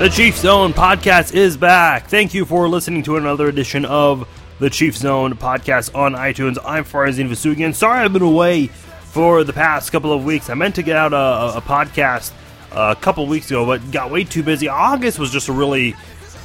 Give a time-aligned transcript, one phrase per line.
[0.00, 2.06] The Chief Zone podcast is back.
[2.08, 4.26] Thank you for listening to another edition of
[4.58, 6.56] the Chief Zone podcast on iTunes.
[6.64, 7.74] I'm Farzin Vousoughian.
[7.74, 10.48] Sorry I've been away for the past couple of weeks.
[10.48, 12.32] I meant to get out a, a podcast
[12.72, 14.68] a couple weeks ago, but got way too busy.
[14.68, 15.94] August was just a really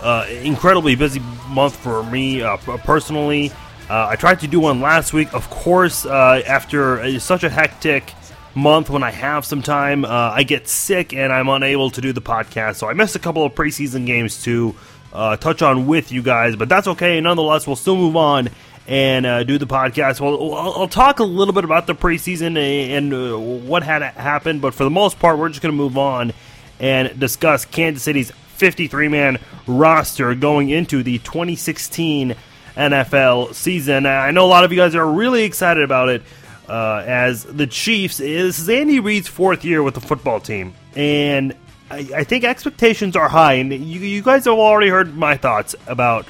[0.03, 3.53] uh, incredibly busy month for me uh, personally.
[3.89, 5.33] Uh, I tried to do one last week.
[5.33, 8.11] Of course, uh, after such a hectic
[8.55, 10.05] month when I have some time.
[10.05, 13.19] Uh, I get sick and I'm unable to do the podcast, so I missed a
[13.19, 14.75] couple of preseason games to
[15.13, 17.19] uh, touch on with you guys, but that's okay.
[17.21, 18.49] Nonetheless, we'll still move on
[18.87, 20.19] and uh, do the podcast.
[20.19, 24.73] Well, I'll, talk a little bit about the preseason and, uh, what had happened, but
[24.73, 26.33] for the most part, we're just going to move on
[26.79, 32.35] and discuss Kansas City's 53 man roster going into the 2016
[32.75, 34.05] NFL season.
[34.05, 36.21] I know a lot of you guys are really excited about it
[36.67, 38.17] uh, as the Chiefs.
[38.17, 41.55] This is Andy Reid's fourth year with the football team, and
[41.89, 43.53] I, I think expectations are high.
[43.53, 46.25] And you, you guys have already heard my thoughts about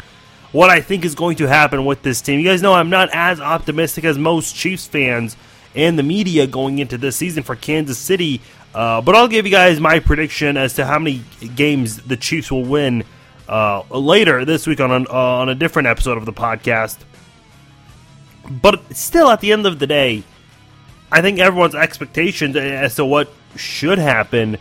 [0.51, 2.39] what I think is going to happen with this team.
[2.39, 5.35] You guys know I'm not as optimistic as most Chiefs fans
[5.75, 8.41] and the media going into this season for Kansas City.
[8.73, 11.23] Uh, but I'll give you guys my prediction as to how many
[11.55, 13.03] games the Chiefs will win
[13.47, 16.97] uh, later this week on a, uh, on a different episode of the podcast.
[18.49, 20.23] But still, at the end of the day,
[21.11, 24.57] I think everyone's expectations as to what should happen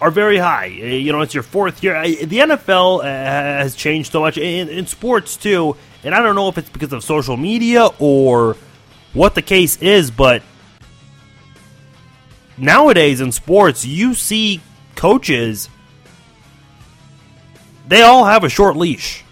[0.00, 0.66] are very high.
[0.66, 2.00] You know, it's your fourth year.
[2.02, 6.48] The NFL uh, has changed so much in, in sports too, and I don't know
[6.48, 8.56] if it's because of social media or
[9.12, 10.42] what the case is, but
[12.58, 14.60] nowadays in sports, you see
[14.94, 15.68] coaches,
[17.88, 19.24] they all have a short leash.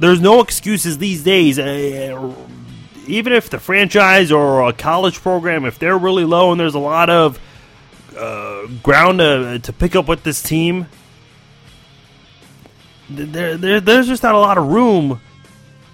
[0.00, 1.58] There's no excuses these days.
[3.06, 6.78] Even if the franchise or a college program, if they're really low and there's a
[6.78, 7.38] lot of
[8.16, 10.86] uh, ground to, to pick up with this team,
[13.10, 15.20] there, there, there's just not a lot of room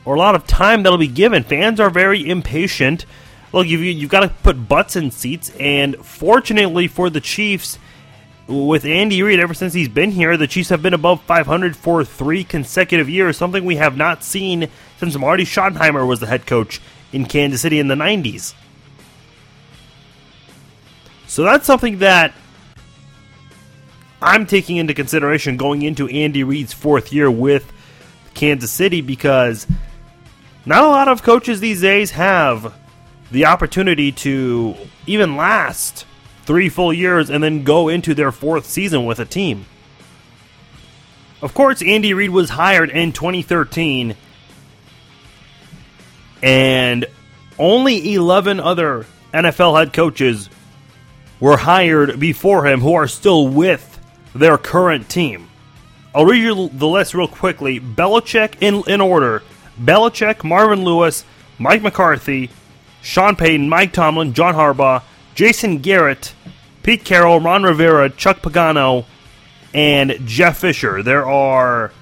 [0.05, 1.43] or a lot of time that'll be given.
[1.43, 3.05] Fans are very impatient.
[3.53, 7.79] Look, you've, you've got to put butts in seats, and fortunately for the Chiefs,
[8.47, 12.05] with Andy Reid, ever since he's been here, the Chiefs have been above 500 for
[12.05, 16.81] three consecutive years, something we have not seen since Marty Schottenheimer was the head coach
[17.13, 18.55] in Kansas City in the 90s.
[21.27, 22.35] So that's something that
[24.23, 27.73] I'm taking into consideration going into Andy Reid's fourth year with
[28.35, 29.67] Kansas City because
[30.67, 32.75] not a lot of coaches these days have
[33.31, 36.05] the opportunity to even last
[36.45, 39.67] three full years and then go into their fourth season with a team.
[41.41, 44.17] Of course, Andy Reid was hired in 2013
[46.43, 47.07] and
[47.59, 50.49] only 11 other NFL head coaches
[51.39, 53.99] were hired before him who are still with
[54.35, 55.49] their current team.
[56.15, 57.79] I'll read you the list real quickly.
[57.81, 59.43] Belichick in, in order
[59.81, 61.25] Belichick, Marvin Lewis,
[61.59, 62.51] Mike McCarthy,
[63.03, 65.03] Sean Payton, Mike Tomlin, John Harbaugh,
[65.35, 66.35] Jason Garrett,
[66.83, 69.07] Pete Carroll, Ron Rivera, Chuck Pagano,
[69.73, 71.03] and Jeff Fisher.
[71.03, 71.93] There are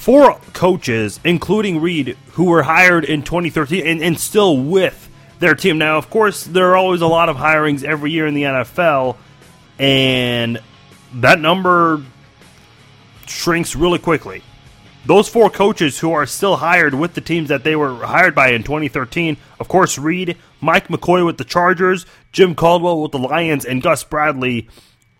[0.00, 5.76] four coaches, including Reid, who were hired in 2013 and, and still with their team.
[5.76, 9.18] Now, of course, there are always a lot of hirings every year in the NFL,
[9.78, 10.58] and
[11.14, 12.02] that number
[13.26, 14.42] shrinks really quickly.
[15.04, 18.52] Those four coaches who are still hired with the teams that they were hired by
[18.52, 23.66] in 2013, of course, Reid, Mike McCoy with the Chargers, Jim Caldwell with the Lions,
[23.66, 24.68] and Gus Bradley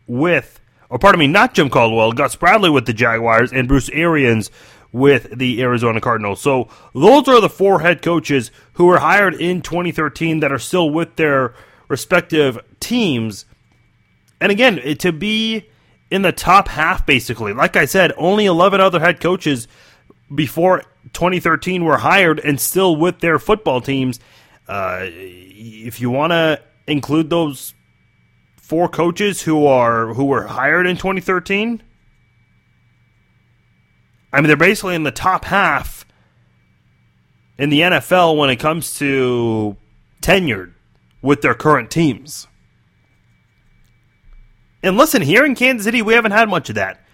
[0.06, 0.59] with
[0.91, 4.51] or pardon me, not Jim Caldwell, Gus Bradley with the Jaguars, and Bruce Arians
[4.92, 6.41] with the Arizona Cardinals.
[6.41, 10.91] So those are the four head coaches who were hired in 2013 that are still
[10.91, 11.54] with their
[11.89, 13.45] respective teams.
[14.41, 15.69] And again, to be
[16.10, 19.69] in the top half, basically, like I said, only 11 other head coaches
[20.34, 20.83] before
[21.13, 24.19] 2013 were hired and still with their football teams.
[24.66, 27.75] Uh, if you want to include those
[28.71, 31.83] four coaches who are who were hired in 2013.
[34.33, 36.07] I mean, they're basically in the top half
[37.59, 39.77] in the NFL when it comes to
[40.22, 40.72] tenured
[41.21, 42.47] with their current teams.
[44.84, 47.05] And listen, here in Kansas City, we haven't had much of that.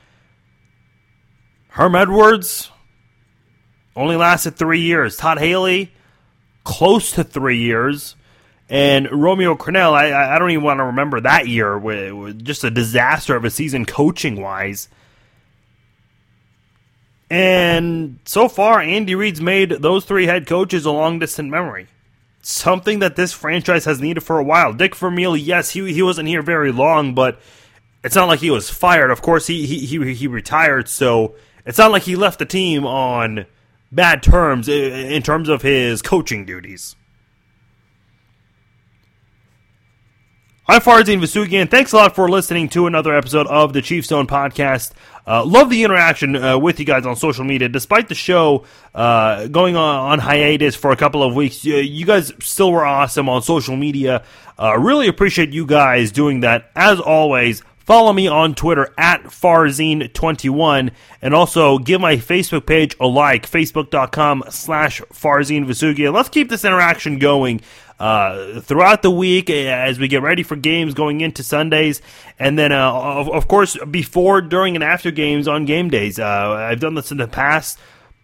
[1.68, 2.70] Herm Edwards
[3.96, 5.16] only lasted three years.
[5.16, 5.90] Todd Haley,
[6.64, 8.14] close to three years.
[8.68, 11.78] And Romeo Crennel, I, I don't even want to remember that year,
[12.32, 14.88] just a disaster of a season coaching wise.
[17.30, 21.86] And so far, Andy Reid's made those three head coaches a long distant memory.
[22.42, 24.72] Something that this franchise has needed for a while.
[24.72, 27.40] Dick Vermeil, yes, he, he wasn't here very long, but
[28.04, 29.10] it's not like he was fired.
[29.10, 31.34] Of course, he he he, he retired, so
[31.64, 33.46] it's not like he left the team on
[33.90, 36.94] bad terms in terms of his coaching duties.
[40.68, 41.70] I'm Farzin Vousoughian.
[41.70, 44.90] Thanks a lot for listening to another episode of the Chief Zone podcast.
[45.24, 47.68] Uh, love the interaction uh, with you guys on social media.
[47.68, 52.32] Despite the show uh, going on, on, hiatus for a couple of weeks, you guys
[52.40, 54.24] still were awesome on social media.
[54.58, 56.68] Uh, really appreciate you guys doing that.
[56.74, 60.90] As always, follow me on Twitter at Farzine21
[61.22, 66.12] and also give my Facebook page a like, facebook.com slash Farzine Vasugia.
[66.12, 67.60] Let's keep this interaction going
[67.98, 72.02] uh, throughout the week eh, as we get ready for games going into Sundays,
[72.38, 76.18] and then uh, of, of, course before, during, and after games on game days.
[76.18, 76.24] Uh,
[76.70, 77.78] I've done this in the past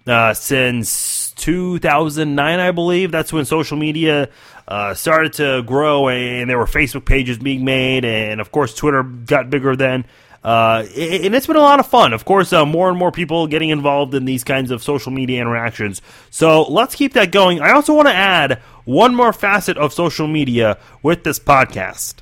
[0.06, 3.12] uh, since 2009, I believe.
[3.12, 4.28] That's when social media
[4.69, 9.02] uh, started to grow, and there were Facebook pages being made, and of course Twitter
[9.02, 10.04] got bigger then.
[10.44, 12.12] Uh, and it's been a lot of fun.
[12.12, 15.40] Of course, uh, more and more people getting involved in these kinds of social media
[15.40, 16.02] interactions.
[16.30, 17.60] So let's keep that going.
[17.60, 22.17] I also want to add one more facet of social media with this podcast.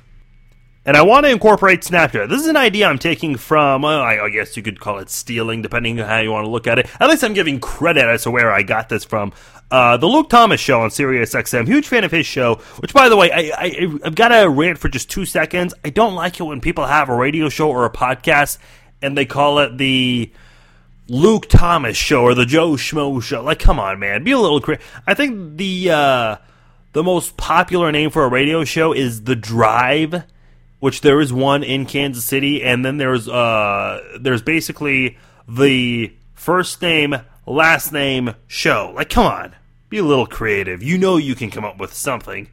[0.83, 2.27] And I want to incorporate Snapchat.
[2.27, 5.61] This is an idea I'm taking from, uh, I guess you could call it stealing,
[5.61, 6.89] depending on how you want to look at it.
[6.99, 9.31] At least I'm giving credit as to where I got this from.
[9.69, 11.67] Uh, the Luke Thomas show on Sirius XM.
[11.67, 14.89] Huge fan of his show, which, by the way, I, I've got to rant for
[14.89, 15.75] just two seconds.
[15.85, 18.57] I don't like it when people have a radio show or a podcast
[19.03, 20.31] and they call it the
[21.07, 23.43] Luke Thomas show or the Joe Schmo show.
[23.43, 24.23] Like, come on, man.
[24.23, 24.81] Be a little crazy.
[25.05, 26.35] I think the, uh,
[26.93, 30.23] the most popular name for a radio show is The Drive
[30.81, 35.17] which there is one in Kansas City, and then there's uh there's basically
[35.47, 37.15] the first name,
[37.45, 38.91] last name show.
[38.95, 39.55] Like, come on,
[39.89, 40.83] be a little creative.
[40.83, 42.49] You know you can come up with something.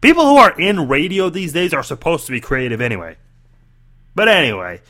[0.00, 3.16] People who are in radio these days are supposed to be creative anyway.
[4.14, 4.80] But anyway,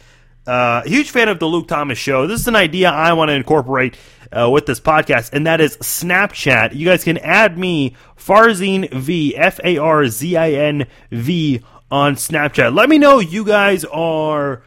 [0.47, 2.27] uh, huge fan of the Luke Thomas show.
[2.27, 3.97] This is an idea I want to incorporate
[4.33, 6.75] uh, with this podcast, and that is Snapchat.
[6.75, 12.17] You guys can add me, Farzin V, F A R Z I N V on
[12.17, 12.75] Snapchat.
[12.75, 14.63] Let me know you guys are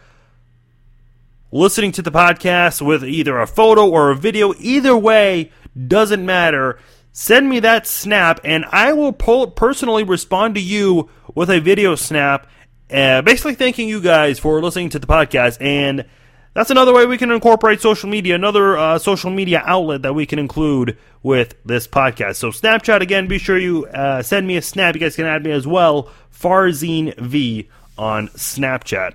[1.52, 4.54] listening to the podcast with either a photo or a video.
[4.60, 5.52] Either way,
[5.88, 6.80] doesn't matter.
[7.12, 12.48] Send me that snap, and I will personally respond to you with a video snap,
[12.92, 15.58] uh, basically thanking you guys for listening to the podcast.
[15.60, 16.06] And
[16.58, 20.26] that's another way we can incorporate social media, another uh, social media outlet that we
[20.26, 22.38] can include with this podcast.
[22.38, 24.96] So, Snapchat again, be sure you uh, send me a snap.
[24.96, 29.14] You guys can add me as well, Farzin V on Snapchat.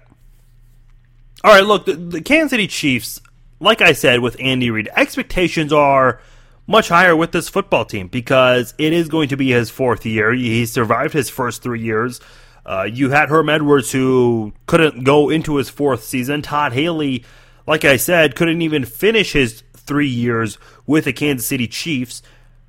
[1.42, 3.20] All right, look, the, the Kansas City Chiefs,
[3.58, 6.20] like I said with Andy Reid, expectations are
[6.68, 10.32] much higher with this football team because it is going to be his fourth year.
[10.32, 12.20] He survived his first three years
[12.64, 16.42] uh, you had Herm Edwards, who couldn't go into his fourth season.
[16.42, 17.24] Todd Haley,
[17.66, 22.22] like I said, couldn't even finish his three years with the Kansas City Chiefs.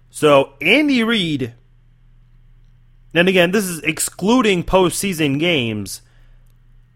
[0.10, 1.54] So Andy Reid,
[3.14, 6.02] and again, this is excluding postseason games,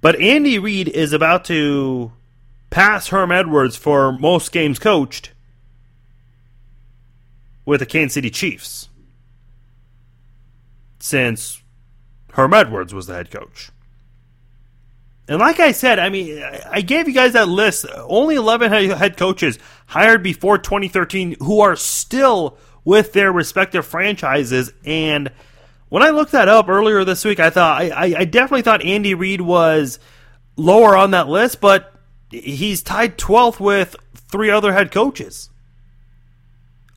[0.01, 2.11] but Andy Reid is about to
[2.69, 5.31] pass Herm Edwards for most games coached
[7.65, 8.89] with the Kansas City Chiefs.
[10.99, 11.61] Since
[12.37, 13.71] Herm Edwards was the head coach.
[15.27, 17.87] And like I said, I mean, I gave you guys that list.
[17.95, 24.71] Only 11 head coaches hired before 2013 who are still with their respective franchises.
[24.85, 25.31] And
[25.89, 29.15] when I looked that up earlier this week, I thought I, I definitely thought Andy
[29.15, 29.97] Reid was
[30.55, 31.91] lower on that list, but
[32.29, 35.49] he's tied 12th with three other head coaches.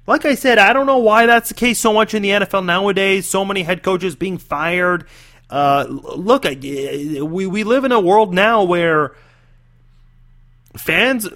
[0.06, 2.66] Like I said, I don't know why that's the case so much in the NFL
[2.66, 3.26] nowadays.
[3.26, 5.06] So many head coaches being fired
[5.50, 9.16] uh, look, we we live in a world now where
[10.76, 11.28] fans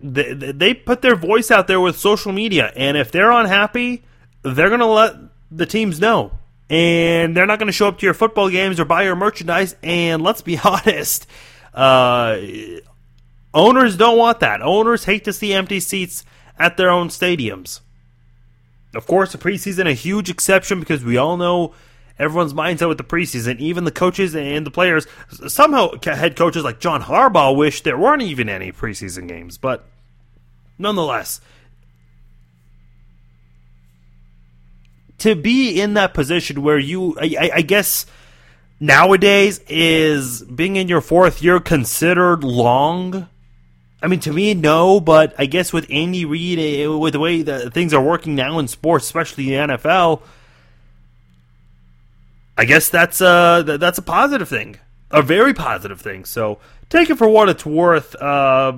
[0.00, 4.04] they, they put their voice out there with social media, and if they're unhappy,
[4.42, 5.14] they're to let
[5.50, 6.32] the teams know,
[6.70, 9.74] and they're not to show up to your football games or buy your merchandise.
[9.82, 11.26] And let's be honest,
[11.72, 12.38] uh,
[13.52, 14.62] owners don't want that.
[14.62, 16.24] Owners hate to see empty seats
[16.58, 17.80] at their own stadiums.
[18.94, 21.74] Of course, the preseason a huge exception because we all know
[22.18, 25.06] everyone's mindset with the preseason, even the coaches and the players.
[25.48, 29.84] Somehow, head coaches like John Harbaugh wish there weren't even any preseason games, but
[30.78, 31.40] nonetheless,
[35.18, 38.06] to be in that position where you, I, I guess,
[38.80, 43.28] nowadays is being in your fourth year considered long.
[44.02, 47.40] I mean, to me, no, but I guess with Andy Reid, eh, with the way
[47.42, 50.20] that things are working now in sports, especially the NFL,
[52.56, 54.78] I guess that's a that's a positive thing,
[55.10, 56.24] a very positive thing.
[56.24, 56.58] So
[56.88, 58.14] take it for what it's worth.
[58.14, 58.74] Uh,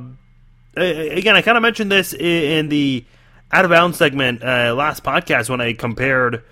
[0.76, 3.04] again, I kind of mentioned this in the
[3.52, 6.42] out of bounds segment uh, last podcast when I compared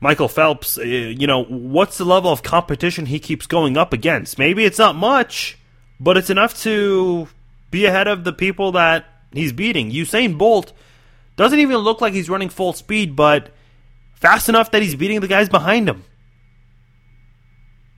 [0.00, 0.78] Michael Phelps.
[0.78, 4.38] Uh, you know, what's the level of competition he keeps going up against?
[4.38, 5.58] Maybe it's not much,
[6.00, 7.28] but it's enough to
[7.70, 9.90] be ahead of the people that he's beating.
[9.90, 10.72] Usain Bolt
[11.36, 13.50] doesn't even look like he's running full speed, but
[14.14, 16.04] fast enough that he's beating the guys behind him.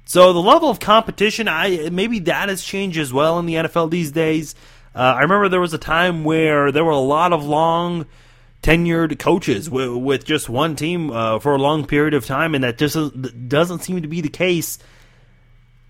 [0.08, 3.90] So the level of competition, I maybe that has changed as well in the NFL
[3.90, 4.54] these days.
[4.94, 8.06] Uh, I remember there was a time where there were a lot of long
[8.62, 12.64] tenured coaches with, with just one team uh, for a long period of time, and
[12.64, 12.96] that just
[13.50, 14.78] doesn't seem to be the case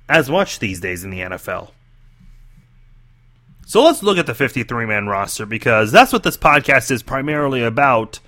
[0.09, 1.71] as much these days in the NFL.
[3.67, 7.63] So let's look at the 53 man roster because that's what this podcast is primarily
[7.63, 8.19] about.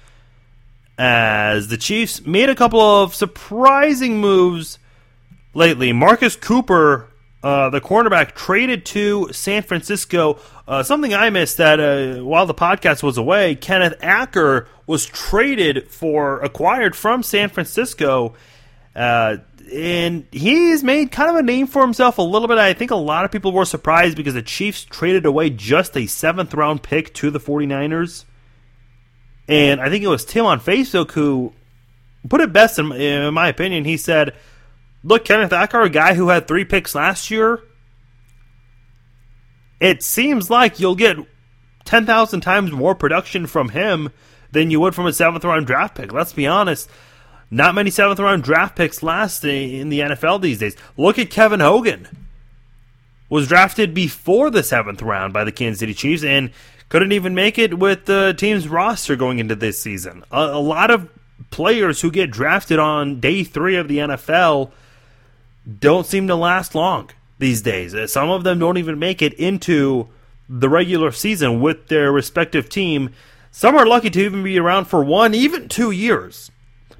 [0.96, 4.78] As the Chiefs made a couple of surprising moves
[5.54, 5.92] lately.
[5.92, 7.08] Marcus Cooper,
[7.42, 10.38] uh, the cornerback, traded to San Francisco.
[10.66, 15.90] Uh, something I missed that uh, while the podcast was away, Kenneth Acker was traded
[15.90, 18.34] for, acquired from San Francisco.
[18.94, 19.38] Uh,
[19.72, 22.58] and he's made kind of a name for himself a little bit.
[22.58, 26.06] I think a lot of people were surprised because the Chiefs traded away just a
[26.06, 28.24] seventh round pick to the 49ers.
[29.48, 31.52] And I think it was Tim on Facebook who
[32.28, 33.84] put it best, in, in my opinion.
[33.84, 34.34] He said,
[35.02, 37.62] Look, Kenneth Acker, a guy who had three picks last year,
[39.80, 41.16] it seems like you'll get
[41.84, 44.10] 10,000 times more production from him
[44.52, 46.12] than you would from a seventh round draft pick.
[46.12, 46.90] Let's be honest.
[47.50, 50.76] Not many seventh round draft picks last in the NFL these days.
[50.96, 52.08] Look at Kevin Hogan.
[53.28, 56.50] Was drafted before the seventh round by the Kansas City Chiefs and
[56.88, 60.24] couldn't even make it with the team's roster going into this season.
[60.32, 61.08] A, a lot of
[61.50, 64.72] players who get drafted on day three of the NFL
[65.78, 67.94] don't seem to last long these days.
[67.94, 70.08] Uh, some of them don't even make it into
[70.48, 73.10] the regular season with their respective team.
[73.50, 76.50] Some are lucky to even be around for one, even two years.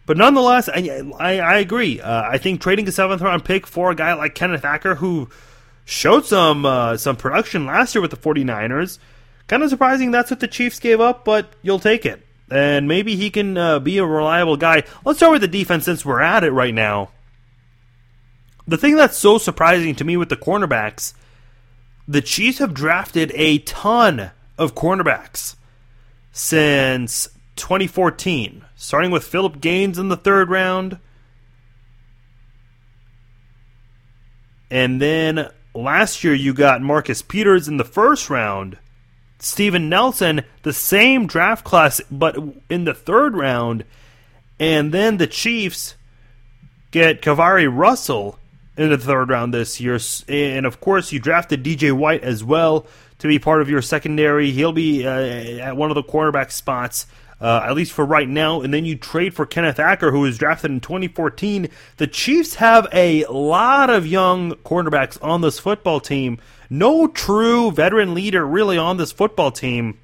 [0.07, 2.01] But nonetheless, I, I, I agree.
[2.01, 5.29] Uh, I think trading a seventh round pick for a guy like Kenneth Acker, who
[5.85, 8.99] showed some uh, some production last year with the 49ers,
[9.47, 12.27] kind of surprising that's what the Chiefs gave up, but you'll take it.
[12.51, 14.83] And maybe he can uh, be a reliable guy.
[15.05, 17.11] Let's start with the defense since we're at it right now.
[18.67, 21.15] The thing that's so surprising to me with the cornerbacks,
[22.07, 25.57] the Chiefs have drafted a ton of cornerbacks
[26.33, 30.99] since 2014, starting with Philip Gaines in the third round.
[34.71, 38.79] And then last year you got Marcus Peters in the first round.
[39.39, 42.37] Steven Nelson, the same draft class, but
[42.69, 43.85] in the third round.
[44.59, 45.95] And then the Chiefs
[46.91, 48.39] get KeiVarae Russell
[48.81, 49.99] in the third round this year.
[50.27, 52.87] And of course, you drafted DJ White as well
[53.19, 54.51] to be part of your secondary.
[54.53, 57.07] He'll be uh, at one of the quarterback spots.
[57.43, 60.37] Uh, at least for right now, and then you trade for Kenneth Acker, who was
[60.37, 61.71] drafted in 2014.
[61.97, 66.39] The Chiefs have a lot of young cornerbacks on this football team.
[66.69, 69.97] No true veteran leader really on this football team.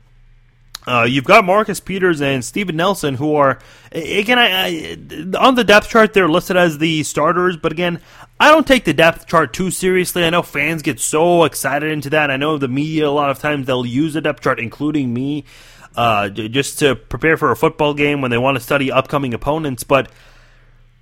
[0.86, 3.58] Uh, you've got Marcus Peters and Steven Nelson, who are
[3.90, 6.14] again I, I, on the depth chart.
[6.14, 8.00] They're listed as the starters, but again,
[8.38, 10.24] I don't take the depth chart too seriously.
[10.24, 12.30] I know fans get so excited into that.
[12.30, 15.44] I know the media a lot of times they'll use the depth chart, including me,
[15.96, 19.82] uh, just to prepare for a football game when they want to study upcoming opponents.
[19.82, 20.08] But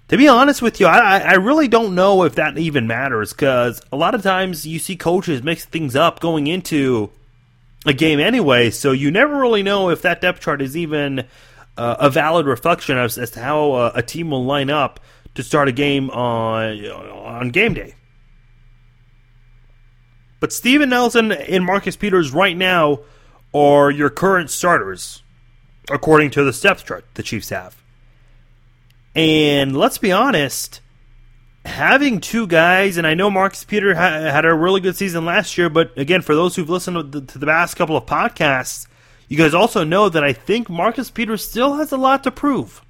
[0.08, 3.82] to be honest with you, I, I really don't know if that even matters because
[3.92, 7.10] a lot of times you see coaches mix things up going into
[7.84, 11.26] a game anyway, so you never really know if that depth chart is even
[11.76, 15.00] uh, a valid reflection as, as to how uh, a team will line up
[15.34, 17.94] to start a game on on game day.
[20.40, 23.00] But Steven Nelson and Marcus Peters right now
[23.54, 25.22] are your current starters,
[25.90, 27.76] according to the depth chart the Chiefs have.
[29.14, 30.80] And let's be honest,
[31.64, 35.56] having two guys, and I know Marcus Peter ha- had a really good season last
[35.56, 38.86] year, but again, for those who've listened to the, to the past couple of podcasts,
[39.28, 42.82] you guys also know that I think Marcus Peters still has a lot to prove.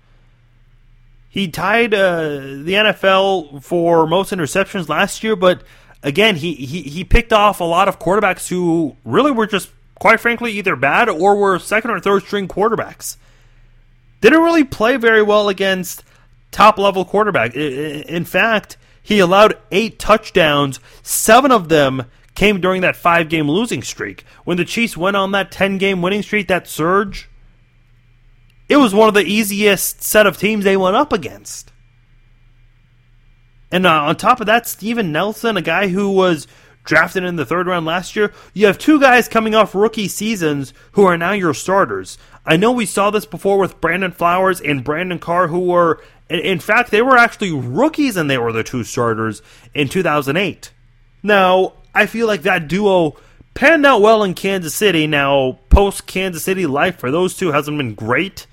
[1.29, 5.63] He tied uh, the NFL for most interceptions last year, but
[6.03, 10.21] again, he, he, he picked off a lot of quarterbacks who really were just, quite
[10.21, 13.17] frankly, either bad or were second or third string quarterbacks.
[14.21, 16.05] Didn't really play very well against
[16.55, 17.55] top level quarterback.
[17.55, 20.79] In fact, he allowed eight touchdowns.
[21.03, 24.25] Seven of them came during that five game losing streak.
[24.45, 27.29] When the Chiefs went on that 10 game winning streak, that surge,
[28.69, 31.73] it was one of the easiest set of teams they went up against.
[33.73, 36.47] And uh, on top of that, Steven Nelson, a guy who was
[36.85, 38.33] drafted in the third round last year.
[38.53, 42.19] You have two guys coming off rookie seasons who are now your starters.
[42.47, 46.59] I know we saw this before with Brandon Flowers and Brandon Carr, who were, in
[46.59, 49.43] fact, they were actually rookies and they were the two starters
[49.75, 50.73] in 2008.
[51.23, 53.17] Now, I feel like that duo
[53.55, 55.07] panned out well in Kansas City.
[55.07, 58.47] Now, post Kansas City life for those two hasn't been great.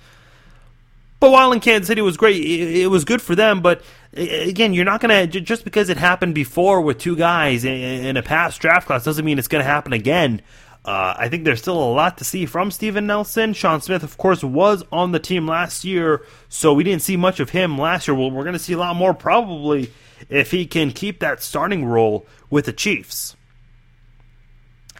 [1.19, 3.61] But while in Kansas City was great, it, was good for them.
[3.61, 8.17] But again, you're not going to, just because it happened before with two guys in,
[8.17, 10.41] a past draft class doesn't mean it's going to happen again.
[10.83, 13.53] Uh, I think there's still a lot to see from Steven Nelson.
[13.53, 17.39] Sean Smith, of course, was on the team last year, so we didn't see much
[17.39, 18.15] of him last year.
[18.15, 19.91] Well, we're going to see a lot more probably
[20.27, 23.35] if he can keep that starting role with the Chiefs.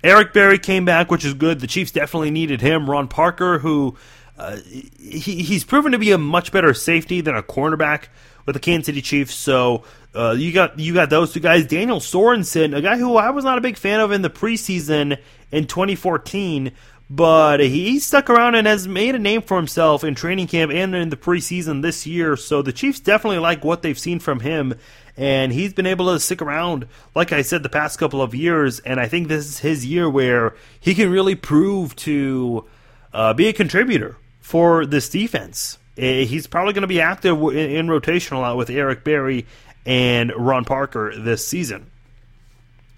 [0.04, 1.60] Eric Berry came back, which is good.
[1.60, 2.90] The Chiefs definitely needed him.
[2.90, 3.98] Ron Parker, who
[4.38, 8.06] uh, he, he's proven to be a much better safety than a cornerback
[8.46, 9.36] with the Kansas City Chiefs.
[9.36, 9.84] So
[10.16, 11.66] uh, you got you got those two guys.
[11.66, 15.20] Daniel Sorensen, a guy who I was not a big fan of in the preseason
[15.52, 16.72] in 2014,
[17.10, 20.96] but he stuck around and has made a name for himself in training camp and
[20.96, 22.38] in the preseason this year.
[22.38, 24.76] So the Chiefs definitely like what they've seen from him,
[25.18, 28.80] and he's been able to stick around, like I said, the past couple of years.
[28.80, 32.66] And I think this is his year where he can really prove to
[33.14, 35.78] uh, be a contributor for this defense.
[35.98, 39.46] Eh, he's probably going to be active in rotation a lot with Eric Berry
[39.86, 41.91] and Ron Parker this season.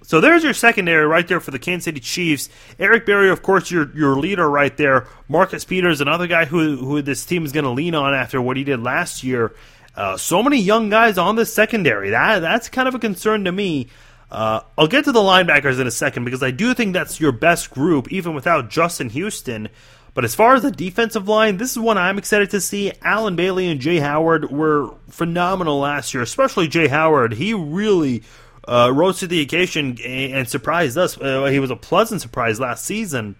[0.03, 2.49] So there's your secondary right there for the Kansas City Chiefs.
[2.77, 5.07] Eric Berry, of course, your your leader right there.
[5.27, 8.57] Marcus Peters, another guy who who this team is going to lean on after what
[8.57, 9.55] he did last year.
[9.95, 12.09] Uh, so many young guys on the secondary.
[12.09, 13.87] That that's kind of a concern to me.
[14.29, 17.31] Uh, I'll get to the linebackers in a second because I do think that's your
[17.31, 19.69] best group, even without Justin Houston.
[20.15, 22.91] But as far as the defensive line, this is one I'm excited to see.
[23.01, 27.33] Allen Bailey and Jaye Howard were phenomenal last year, especially Jaye Howard.
[27.33, 28.23] He really
[28.67, 31.19] uh, rose to the occasion and surprised us.
[31.19, 33.35] Uh, he was a pleasant surprise last season.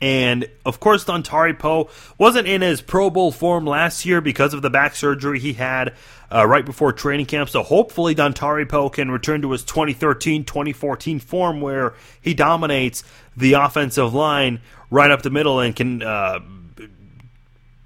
[0.00, 4.60] And of course, Dontari Poe wasn't in his Pro Bowl form last year because of
[4.60, 5.94] the back surgery he had
[6.32, 7.48] uh, right before training camp.
[7.48, 13.04] So hopefully, Dontari Poe can return to his 2013 2014 form where he dominates
[13.36, 16.40] the offensive line right up the middle and can uh,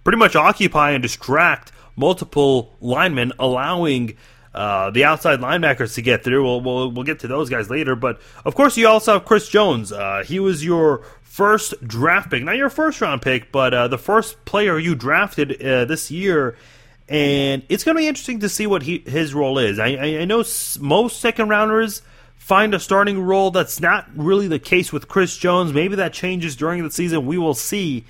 [0.02, 4.16] pretty much occupy and distract multiple linemen, allowing
[4.56, 6.42] uh, the outside linebackers to get through.
[6.42, 7.94] We'll, we'll, we'll get to those guys later.
[7.94, 9.92] But of course, you also have Chris Jones.
[9.92, 13.98] Uh, he was your first draft pick, not your first round pick, but uh, the
[13.98, 16.56] first player you drafted uh, this year.
[17.08, 19.78] And it's going to be interesting to see what he, his role is.
[19.78, 20.42] I, I, I know
[20.80, 22.02] most second rounders
[22.36, 23.50] find a starting role.
[23.50, 25.72] That's not really the case with Chris Jones.
[25.72, 27.26] Maybe that changes during the season.
[27.26, 28.04] We will see.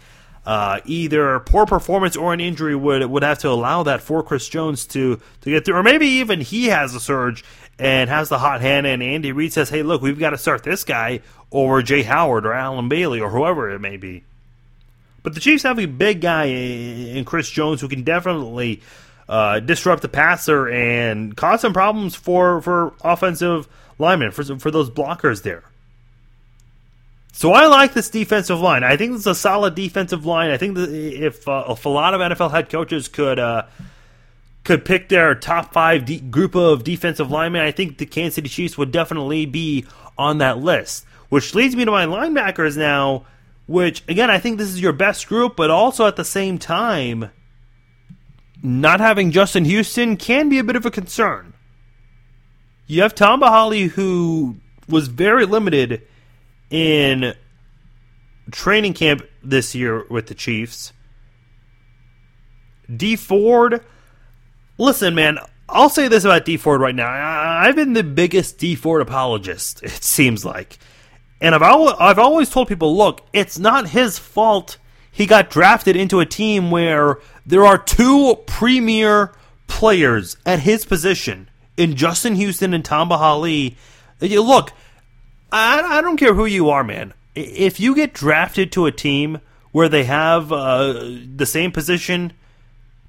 [0.47, 4.49] Uh, either poor performance or an injury would would have to allow that for Chris
[4.49, 7.45] Jones to to get through, or maybe even he has a surge
[7.81, 10.63] and has the hot hand, and Andy Reid says, "Hey, look, we've got to start
[10.63, 14.23] this guy over Jaye Howard or Allen Bailey or whoever it may be."
[15.25, 18.81] But the Chiefs have a big guy in Chris Jones who can definitely
[19.29, 23.67] uh, disrupt the passer and cause some problems for for offensive
[23.99, 25.65] linemen for for those blockers there.
[27.37, 28.83] So I like this defensive line.
[28.83, 30.51] I think it's a solid defensive line.
[30.51, 33.67] I think if uh, if a lot of NFL head coaches could uh,
[34.65, 38.49] could pick their top five de- group of defensive linemen, I think the Kansas City
[38.49, 39.85] Chiefs would definitely be
[40.17, 41.05] on that list.
[41.29, 43.27] Which leads me to my linebackers now.
[43.67, 47.31] Which again, I think this is your best group, but also at the same time,
[48.63, 51.53] not having Justin Houston can be a bit of a concern.
[52.87, 54.57] You have Tamba Hali, who
[54.89, 56.01] was very limited
[56.71, 57.35] in
[58.51, 60.93] training camp this year with the Chiefs.
[62.95, 63.85] Dee Ford,
[64.79, 67.09] listen, man, I'll say this about Dee Ford right now.
[67.09, 70.79] I've been the biggest Dee Ford apologist, it seems like.
[71.41, 74.79] And I've, al- I've always told people look, it's not his fault
[75.17, 79.33] he got drafted into a team where there are two premier
[79.67, 81.49] players at his position
[81.79, 83.79] in Justin Houston and Tamba Hali.
[84.21, 84.73] Look,
[85.53, 87.15] I, I don't care who you are, man.
[87.35, 89.41] If you get drafted to a team
[89.73, 90.93] where they have uh,
[91.35, 92.33] the same position,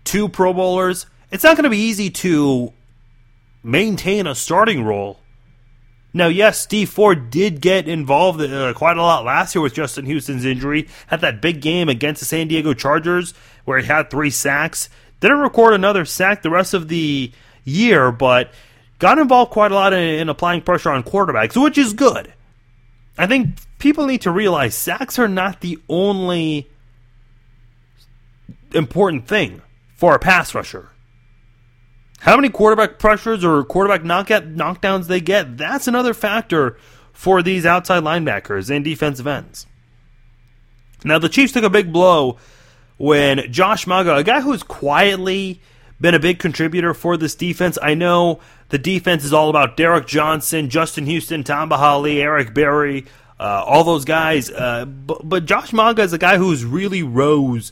[0.04, 2.74] two Pro Bowlers, it's not going to be easy to
[3.64, 5.20] maintain a starting role.
[6.14, 10.06] Now, yes, Dee Ford did get involved uh, quite a lot last year with Justin
[10.06, 10.88] Houston's injury.
[11.08, 13.34] Had that big game against the San Diego Chargers
[13.66, 14.90] where he had three sacks.
[15.20, 17.32] Didn't record another sack the rest of the
[17.66, 18.52] year, but
[19.00, 22.34] got involved quite a lot in, in applying pressure on quarterbacks, which is good.
[23.18, 26.70] I think people need to realize sacks are not the only
[28.74, 29.62] important thing
[29.96, 30.90] for a pass rusher.
[32.20, 36.78] How many quarterback pressures or quarterback knockout knockdowns they get, that's another factor
[37.14, 39.66] for these outside linebackers and defensive ends.
[41.04, 42.38] Now, the Chiefs took a big blow
[42.98, 45.62] when Josh Mauga, a guy who's quietly
[46.00, 47.78] been a big contributor for this defense.
[47.82, 53.06] I know the defense is all about Derrick Johnson, Justin Houston, Tamba Hali, Eric Berry,
[53.40, 54.50] uh, all those guys.
[54.50, 57.72] Uh, but, but Josh Mauga is a guy who's really rose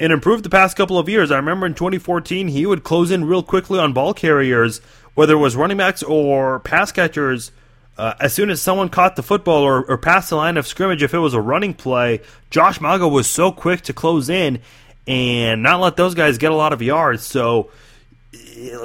[0.00, 1.30] and improved the past couple of years.
[1.30, 4.80] I remember in 2014, he would close in real quickly on ball carriers,
[5.14, 7.50] whether it was running backs or pass catchers.
[7.96, 11.02] Uh, as soon as someone caught the football or, or passed the line of scrimmage,
[11.02, 14.60] if it was a running play, Josh Mauga was so quick to close in
[15.08, 17.24] and not let those guys get a lot of yards.
[17.24, 17.70] So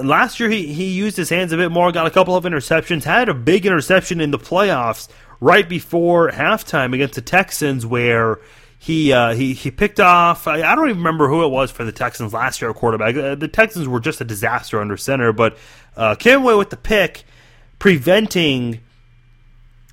[0.02, 3.04] last year he, he used his hands a bit more, got a couple of interceptions,
[3.04, 5.10] had a big interception in the playoffs
[5.42, 8.40] right before halftime against the Texans where
[8.80, 10.48] he uh, he he picked off.
[10.48, 12.74] I, I, don't even remember who it was for the Texans last year.
[12.74, 13.16] Quarterback.
[13.16, 15.58] Uh, the Texans were just a disaster under center, but
[15.96, 17.24] uh, came away with the pick,
[17.80, 18.82] preventing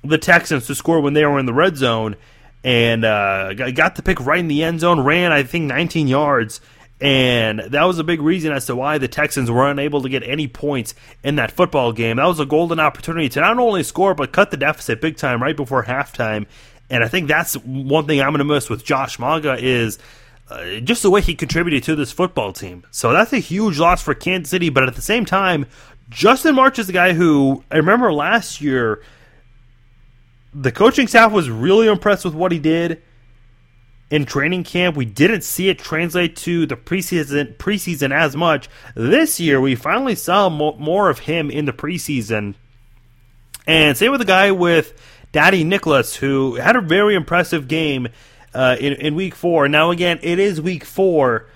[0.03, 2.17] the Texans to score when they were in the red zone,
[2.63, 5.01] and uh, got the pick right in the end zone.
[5.01, 6.61] Ran I think 19 yards.
[6.99, 10.21] And that was a big reason as to why the Texans were unable to get
[10.21, 10.93] any points
[11.23, 12.17] in that football game.
[12.17, 15.41] That was a golden opportunity to not only score, but cut the deficit big time
[15.41, 16.45] right before halftime
[16.91, 19.97] and I think that's one thing I'm going to miss with Josh Mauga is
[20.49, 22.83] uh, just the way he contributed to this football team.
[22.91, 24.69] So that's a huge loss for Kansas City.
[24.69, 25.67] But at the same time,
[26.09, 29.01] Justin March is the guy who I remember last year.
[30.53, 33.01] The coaching staff was really impressed with what he did
[34.09, 34.97] in training camp.
[34.97, 38.69] We didn't see it translate to the preseason preseason as much.
[38.93, 42.55] This year, we finally saw more of him in the preseason.
[43.65, 44.93] And same with the guy with
[45.31, 48.09] Dadi Nicolas, who had a very impressive game
[48.53, 49.69] uh, in, in week four.
[49.69, 51.47] Now, again, it is week four.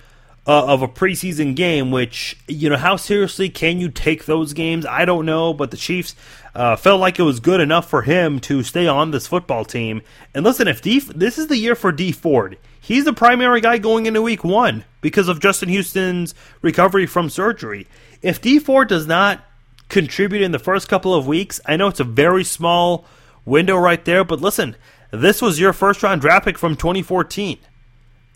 [0.48, 4.86] Uh, of a preseason game, which, you know, how seriously can you take those games?
[4.86, 6.14] I don't know, but the Chiefs
[6.54, 10.02] uh, felt like it was good enough for him to stay on this football team.
[10.34, 13.78] And listen, if D, this is the year for Dee Ford, he's the primary guy
[13.78, 16.32] going into week one because of Justin Houston's
[16.62, 17.88] recovery from surgery.
[18.22, 19.44] If Dee Ford does not
[19.88, 23.04] contribute in the first couple of weeks, I know it's a very small
[23.44, 24.24] window right there.
[24.24, 24.76] But listen,
[25.10, 27.58] this was your first round draft pick from 2014.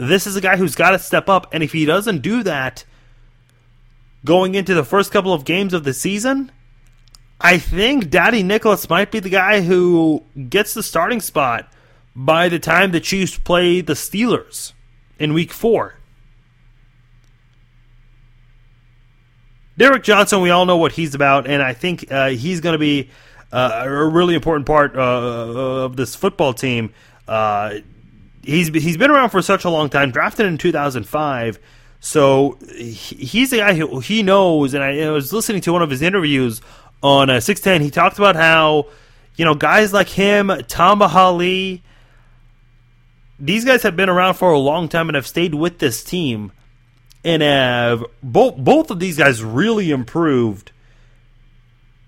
[0.01, 2.87] This is a guy who's got to step up, and if he doesn't do that
[4.25, 6.51] going into the first couple of games of the season,
[7.39, 11.71] I think Dadi Nicolas might be the guy who gets the starting spot
[12.17, 14.73] by the time the Chiefs play the Steelers
[15.19, 15.97] in week four.
[19.77, 22.79] Derrick Johnson, we all know what he's about, and I think uh, he's going to
[22.79, 23.11] be
[23.53, 26.95] uh, a really important part uh, of this football team.
[28.43, 30.11] He's he's been around for such a long time.
[30.11, 31.59] Drafted in 2005,
[32.01, 34.75] so he's a guy who he knows.
[34.75, 36.61] And I, I was listening to one of his interviews
[37.03, 37.83] on uh, 610.
[37.85, 38.87] He talked about how
[39.37, 41.83] you know guys like him, Tamba Hali.
[43.39, 46.53] These guys have been around for a long time and have stayed with this team,
[47.25, 50.73] and have both both of these guys really improved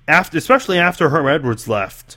[0.08, 2.16] after, especially after Herm Edwards left,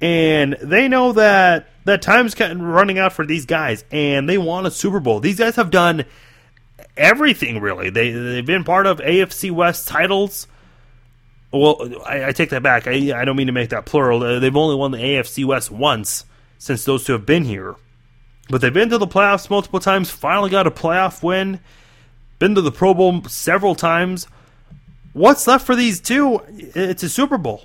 [0.00, 4.70] and they know that that time's running out for these guys, and they want a
[4.70, 5.20] Super Bowl.
[5.20, 6.04] These guys have done
[6.96, 7.90] everything really.
[7.90, 10.46] They they've been part of AFC West titles.
[11.52, 12.86] Well, I, I take that back.
[12.86, 14.22] I, I don't mean to make that plural.
[14.22, 16.24] Uh, they've only won the AFC West once
[16.58, 17.74] since those two have been here,
[18.48, 20.10] but they've been to the playoffs multiple times.
[20.10, 21.60] Finally got a playoff win.
[22.38, 24.26] Been to the Pro Bowl several times
[25.12, 26.40] what's left for these two?
[26.48, 27.64] It's a Super Bowl.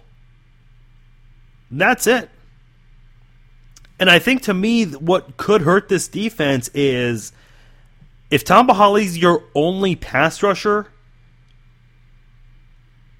[1.71, 2.29] That's it.
[3.99, 7.31] And I think to me, what could hurt this defense is
[8.29, 10.87] if Tamba Hali's your only pass rusher,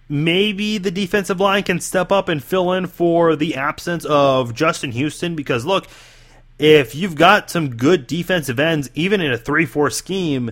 [0.10, 4.92] maybe the defensive line can step up and fill in for the absence of Justin
[4.92, 5.36] Houston.
[5.36, 5.88] Because look,
[6.60, 10.52] if you've got some good defensive ends, even in a 3 4 scheme,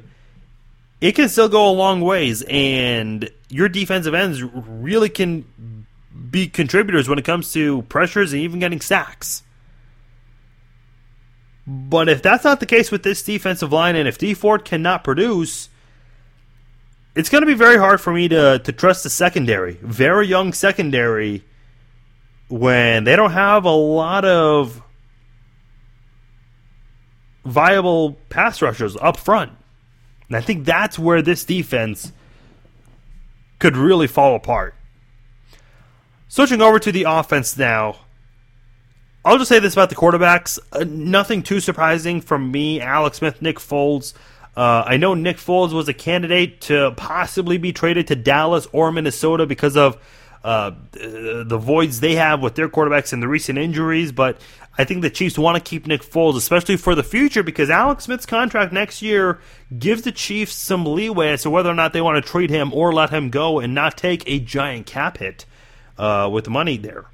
[1.02, 2.44] it can still go a long ways.
[2.44, 5.83] And your defensive ends really can
[6.30, 9.44] be contributors when it comes to pressures and even getting sacks.
[11.66, 15.04] But if that's not the case with this defensive line, and if Dee Ford cannot
[15.04, 15.70] produce,
[17.16, 19.74] it's going to be very hard for me to, to trust the secondary.
[19.82, 21.44] Very young secondary
[22.50, 24.82] when they don't have a lot of
[27.46, 29.52] viable pass rushers up front.
[30.28, 32.12] And I think that's where this defense
[33.60, 34.76] could really fall apart.
[36.34, 37.96] Switching over to the offense now.
[39.24, 40.58] I'll just say this about the quarterbacks.
[40.72, 42.82] Uh, nothing too surprising from me.
[42.82, 44.16] Alex Smith, Nick Foles.
[44.58, 48.92] Uh, I know Nick Foles was a candidate to possibly be traded to Dallas or
[48.92, 50.02] Minnesota because of
[50.44, 54.42] uh, the voids they have with their quarterbacks and the recent injuries, but
[54.76, 58.06] I think the Chiefs want to keep Nick Foles, especially for the future, because Alex
[58.06, 59.40] Smith's contract next year
[59.78, 62.74] gives the Chiefs some leeway as to whether or not they want to trade him
[62.74, 65.46] or let him go and not take a giant cap hit
[65.98, 67.06] uh, with money there.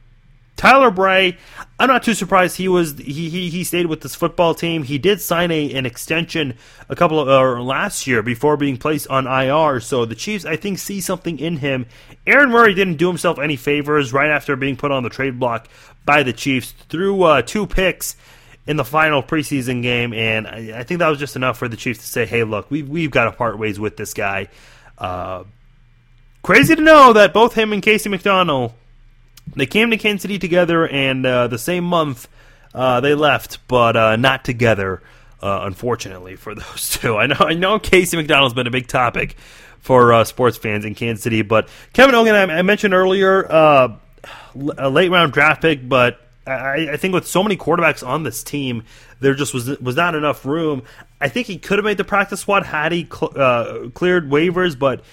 [0.60, 1.38] Tyler Bray,
[1.80, 4.84] I'm not too surprised he was he he, he stayed with this football team.
[4.84, 6.58] He did sign a an extension
[6.90, 9.80] a couple of uh, last year before being placed on IR.
[9.80, 11.86] So the Chiefs, I think, see something in him.
[12.28, 15.70] Aaron Murray didn't do himself any favors right after being put on the trade block
[16.04, 18.18] by the Chiefs through uh, two picks
[18.68, 21.78] in the final preseason game, and I, I, think that was just enough for the
[21.78, 24.50] Chiefs to say, "Hey, look, we've we've got to part ways with this guy."
[24.98, 25.46] Uh,
[26.42, 28.74] crazy to know that both him and Casey McDonald
[29.56, 32.28] they came to Kansas City together, and uh, the same month
[32.74, 35.02] uh, they left, but uh, not together.
[35.42, 39.38] Uh, unfortunately for those two, I know I know Casey McDonald's been a big topic
[39.80, 43.96] for uh, sports fans in Kansas City, but Kevin Hogan, I, I mentioned earlier, uh,
[44.78, 48.44] a late round draft pick, but I, I, think with so many quarterbacks on this
[48.44, 48.84] team,
[49.22, 50.84] there just was was not enough room.
[51.22, 55.04] I think he could have made the practice squad had he cl- cleared waivers, but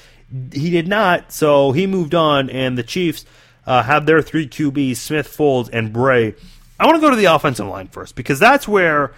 [0.52, 1.32] he did not.
[1.32, 3.24] So he moved on, and the Chiefs
[3.66, 6.34] uh, have their three QBs, Smith, Foles, and Bray.
[6.78, 9.12] I want to go to the offensive line first because that's where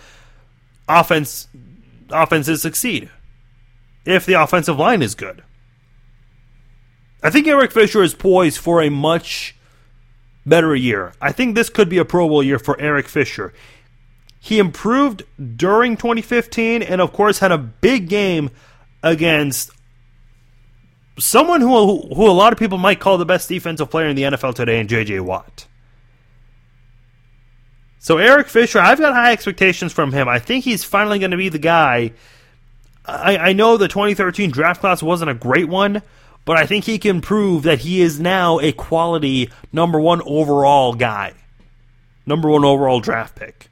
[0.89, 1.49] offense
[2.11, 3.11] offenses succeed.
[4.05, 5.43] If the offensive line is good,
[7.23, 9.57] I think Eric Fisher is poised for a much
[10.47, 11.13] better year.
[11.21, 13.53] I think this could be a Pro Bowl year for Eric Fisher.
[14.41, 15.25] He improved
[15.57, 18.51] during 2015 and, of course, had a big game
[19.03, 19.73] against
[21.19, 24.23] someone who who a lot of people might call the best defensive player in the
[24.23, 25.21] NFL today, and J.J.
[25.21, 25.67] Watt.
[27.99, 30.29] So Eric Fisher, I've got high expectations from him.
[30.29, 32.13] I think he's finally going to be the guy.
[33.05, 36.03] I, I know the 2013 draft class wasn't a great one,
[36.45, 40.95] but I think he can prove that he is now a quality number one overall
[40.95, 41.35] guy,
[42.25, 43.69] number one overall draft pick.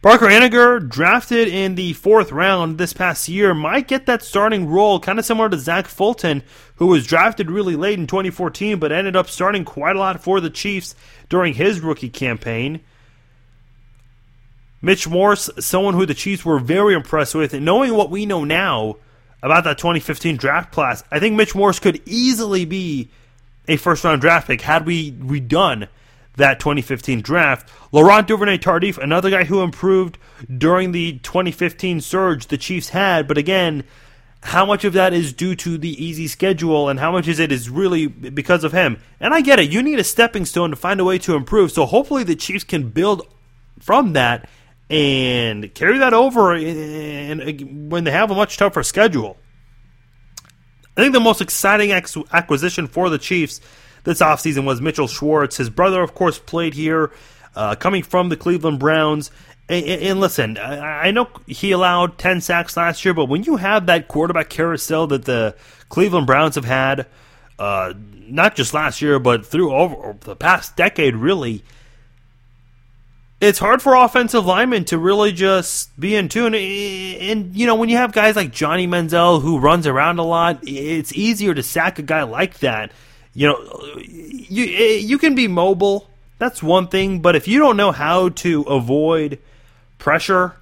[0.00, 5.00] Parker Ehinger, drafted in the fourth round this past year, might get that starting role,
[5.00, 6.44] kind of similar to Zach Fulton,
[6.76, 10.40] who was drafted really late in 2014, but ended up starting quite a lot for
[10.40, 10.94] the Chiefs
[11.28, 12.80] during his rookie campaign.
[14.80, 18.44] Mitch Morse, someone who the Chiefs were very impressed with, and knowing what we know
[18.44, 18.98] now
[19.42, 23.08] about that 2015 draft class, I think Mitch Morse could easily be
[23.66, 25.88] a first round draft pick had we redone
[26.38, 27.70] that 2015 draft.
[27.92, 30.18] Laurent Duvernay Tardif, another guy who improved
[30.56, 33.84] during the 2015 surge the Chiefs had, but again,
[34.42, 37.50] how much of that is due to the easy schedule and how much is it
[37.50, 39.00] is really because of him?
[39.20, 39.70] And I get it.
[39.70, 41.72] You need a stepping stone to find a way to improve.
[41.72, 43.26] So hopefully the Chiefs can build
[43.80, 44.48] from that
[44.88, 49.36] and carry that over and when they have a much tougher schedule.
[50.96, 53.60] I think the most exciting acquisition for the Chiefs
[54.04, 55.56] this offseason was Mitchell Schwartz.
[55.56, 57.10] His brother, of course, played here,
[57.54, 59.30] uh, coming from the Cleveland Browns.
[59.68, 63.86] And, and listen, I, know he allowed 10 sacks last year, but when you have
[63.86, 65.54] that quarterback carousel that the
[65.88, 67.06] Cleveland Browns have had,
[67.58, 67.92] uh,
[68.28, 71.62] not just last year, but through over the past decade, really,
[73.40, 76.54] it's hard for offensive linemen to really just be in tune.
[76.54, 80.60] And, you know, when you have guys like Johnny Manziel who runs around a lot,
[80.62, 82.90] it's easier to sack a guy like that
[83.34, 83.58] you know,
[83.98, 86.08] you you can be mobile.
[86.38, 89.40] That's one thing, but if you don't know how to avoid
[89.98, 90.56] pressure,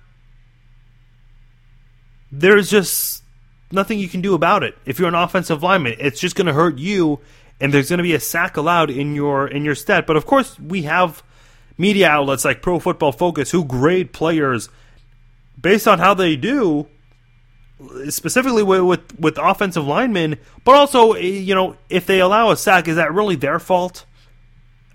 [2.32, 3.22] there's just
[3.70, 4.76] nothing you can do about it.
[4.86, 7.20] If you're an offensive lineman, it's just going to hurt you,
[7.60, 10.06] and there's going to be a sack allowed in your in your stat.
[10.06, 11.22] But of course, we have
[11.78, 14.68] media outlets like Pro Football Focus who grade players
[15.60, 16.86] based on how they do
[18.08, 22.88] specifically with, with, with offensive linemen, but also you know if they allow a sack,
[22.88, 24.04] is that really their fault?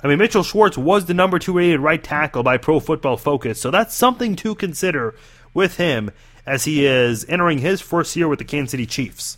[0.03, 3.61] I mean, Mitchell Schwartz was the number two rated right tackle by Pro Football Focus,
[3.61, 5.15] so that's something to consider
[5.53, 6.11] with him
[6.45, 9.37] as he is entering his first year with the Kansas City Chiefs.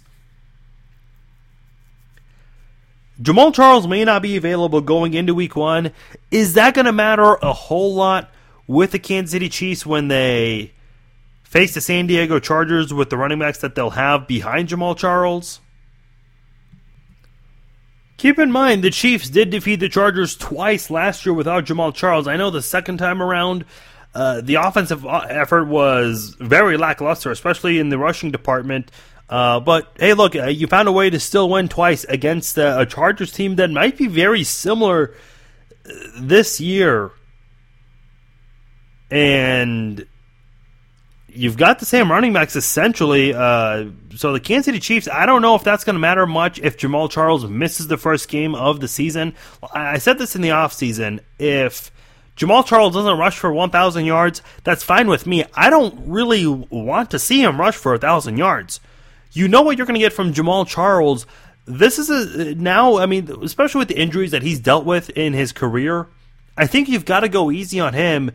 [3.22, 5.92] Jamaal Charles may not be available going into week one.
[6.32, 8.32] Is that going to matter a whole lot
[8.68, 10.74] with the Kansas City Chiefs when they
[11.54, 15.60] face the San Diego Chargers with the running backs that they'll have behind Jamaal Charles.
[18.18, 22.28] Keep in mind, the Chiefs did defeat the Chargers twice last year without Jamaal Charles.
[22.28, 23.66] I know the second time around,
[24.16, 28.90] uh, the offensive uh, effort was very lackluster, especially in the rushing department.
[29.30, 32.78] Uh, but hey, look, uh, you found a way to still win twice against uh,
[32.80, 35.14] a Chargers team that might be very similar
[35.88, 37.12] uh, this year.
[39.12, 40.08] And
[41.34, 43.34] you've got the same running backs essentially.
[43.34, 46.60] Uh, so the Kansas City Chiefs, I don't know if that's going to matter much
[46.60, 49.36] if Jamaal Charles misses the first game of the season.
[49.74, 51.20] I said this in the offseason.
[51.40, 51.92] If
[52.38, 55.46] Jamaal Charles doesn't rush for 1,000 yards, that's fine with me.
[55.54, 58.80] I don't really want to see him rush for 1,000 yards.
[59.32, 61.26] You know what you're going to get from Jamaal Charles.
[61.66, 65.34] This is a now, I mean, especially with the injuries that he's dealt with in
[65.34, 66.08] his career,
[66.58, 68.32] I think you've got to go easy on him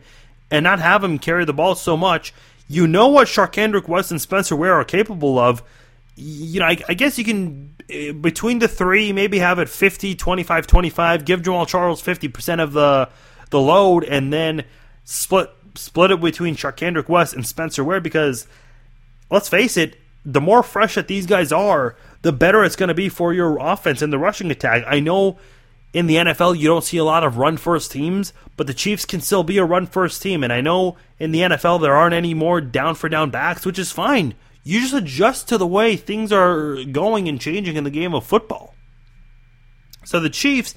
[0.51, 2.33] and not have him carry the ball so much.
[2.71, 5.63] You know what Charcandrick West and Spencer Ware are capable of.
[6.15, 10.13] You know, I, I guess you can, eh, between the three, maybe have it 50,
[10.15, 13.09] 25, 25, give Jamaal Charles 50% of the
[13.49, 14.63] the load, and then
[15.03, 18.47] split split it between Charcandrick West and Spencer Ware because
[19.31, 22.93] let's face it, the more fresh that these guys are, the better it's going to
[22.93, 24.83] be for your offense and the rushing attack.
[24.85, 25.39] I know
[25.93, 29.05] in the NFL, you don't see a lot of run first teams, but the Chiefs
[29.05, 30.43] can still be a run first team.
[30.43, 33.79] And I know in the NFL, there aren't any more down for down backs, which
[33.79, 34.35] is fine.
[34.63, 38.25] You just adjust to the way things are going and changing in the game of
[38.25, 38.75] football.
[40.05, 40.75] So the Chiefs,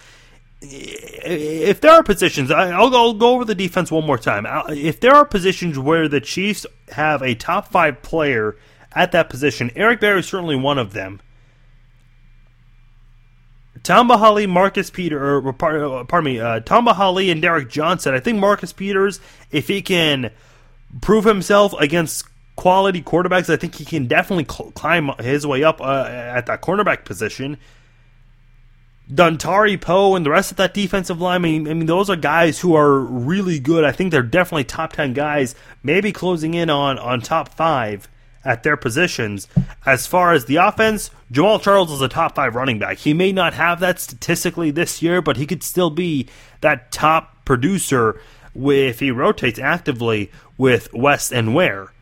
[0.62, 4.46] if there are positions, I'll, go over the defense one more time.
[4.70, 8.57] If there are positions where the Chiefs have a top five player
[8.92, 11.20] at that position, Eric Berry is certainly one of them.
[13.83, 18.14] Tamba Hali, Marcus Peter, or pardon me, uh, Tamba Hali and Derrick Johnson.
[18.14, 20.31] I think Marcus Peters, if he can
[21.01, 25.81] prove himself against quality quarterbacks, I think he can definitely cl- climb his way up
[25.81, 27.59] uh, at that cornerback position.
[29.11, 32.16] Dontari Poe and the rest of that defensive line, I mean, I mean, those are
[32.16, 33.85] guys who are really good.
[33.85, 38.09] I think they're definitely top 10 guys, maybe closing in on, on top five
[38.44, 39.48] at their positions.
[39.87, 42.98] As far as the offense, Jamaal Charles is a top five running back.
[42.98, 46.28] He may not have that statistically this year, but he could still be
[46.61, 48.20] that top producer
[48.55, 51.92] if he rotates actively with West and Ware.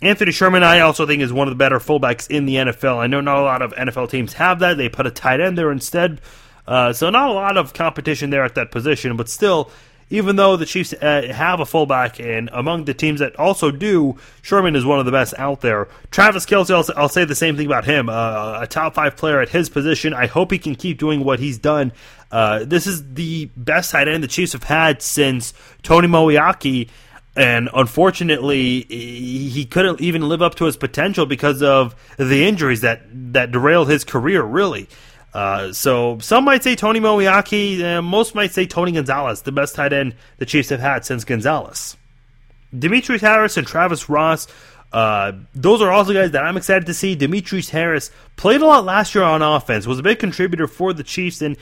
[0.00, 2.98] Anthony Sherman, I also think, is one of the better fullbacks in the NFL.
[2.98, 4.76] I know not a lot of NFL teams have that.
[4.76, 6.20] They put a tight end there instead.
[6.68, 9.70] Uh, so, not a lot of competition there at that position, but still,
[10.10, 14.16] even though the Chiefs uh, have a fullback, and among the teams that also do,
[14.42, 15.88] Sherman is one of the best out there.
[16.10, 18.08] Travis Kelce, I'll, I'll say the same thing about him.
[18.08, 20.14] Uh, a top five player at his position.
[20.14, 21.92] I hope he can keep doing what he's done.
[22.30, 26.88] Uh, this is the best tight end the Chiefs have had since Tony Moeaki.
[27.36, 33.02] and unfortunately, he couldn't even live up to his potential because of the injuries that
[33.32, 34.42] that derailed his career.
[34.42, 34.88] Really.
[35.34, 39.74] Uh, so some might say Tony Moeaki, uh, most might say Tony Gonzalez, the best
[39.74, 41.96] tight end the Chiefs have had since Gonzalez.
[42.76, 44.46] Demetrius Harris and Travis Ross,
[44.92, 47.14] uh, those are also guys that I'm excited to see.
[47.14, 51.02] Demetrius Harris played a lot last year on offense, was a big contributor for the
[51.02, 51.56] Chiefs, and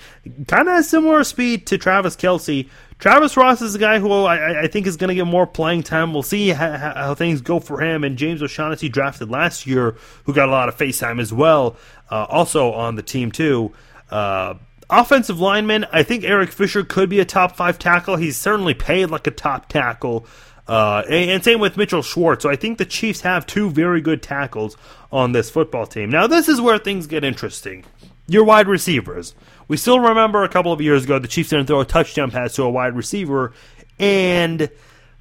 [0.47, 2.69] kind of has similar speed to Travis Kelce.
[2.99, 5.83] Travis Ross is a guy who I, I think is going to get more playing
[5.83, 6.15] time.
[6.15, 8.05] We'll see how, how, things go for him.
[8.05, 11.77] And James O'Shaughnessy drafted last year, who got a lot of face time as well
[12.11, 13.73] uh, also on the team too.
[14.11, 14.55] Uh,
[14.89, 18.17] offensive lineman, I think Eric Fisher could be a top five tackle.
[18.17, 20.27] He's certainly paid like a top tackle.
[20.69, 22.43] Uh, and, and, same with Mitchell Schwartz.
[22.43, 24.77] So I think the Chiefs have two very good tackles
[25.13, 26.11] on this football team.
[26.11, 27.85] Now, this is where things get interesting.
[28.27, 29.35] Your wide receivers.
[29.69, 32.55] We still remember a couple of years ago the Chiefs didn't throw a touchdown pass
[32.55, 33.53] to a wide receiver,
[34.01, 34.69] and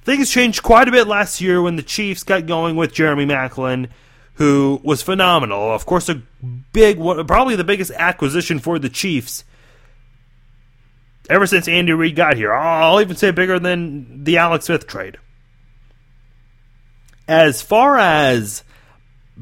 [0.02, 3.88] things changed quite a bit last year when the Chiefs got going with Jeremy Maclin
[4.36, 5.72] who was phenomenal.
[5.72, 6.22] Of course, a
[6.72, 9.44] big, probably the biggest acquisition for the Chiefs
[11.28, 12.52] ever since Andy Reid got here.
[12.52, 15.18] I'll even say bigger than the Alex Smith trade.
[17.28, 18.62] As far as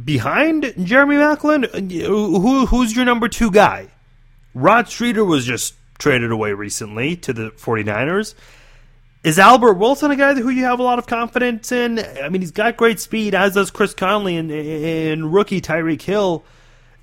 [0.03, 3.89] behind Jeremy Maclin, who, who's your number two guy?
[4.55, 8.35] Rod Streater was just traded away recently to the 49ers.
[9.25, 11.99] Is Albert Wilson a guy who you have a lot of confidence in?
[11.99, 16.45] I mean, he's got great speed, as does Chris Conley and, and rookie Tyreek Hill,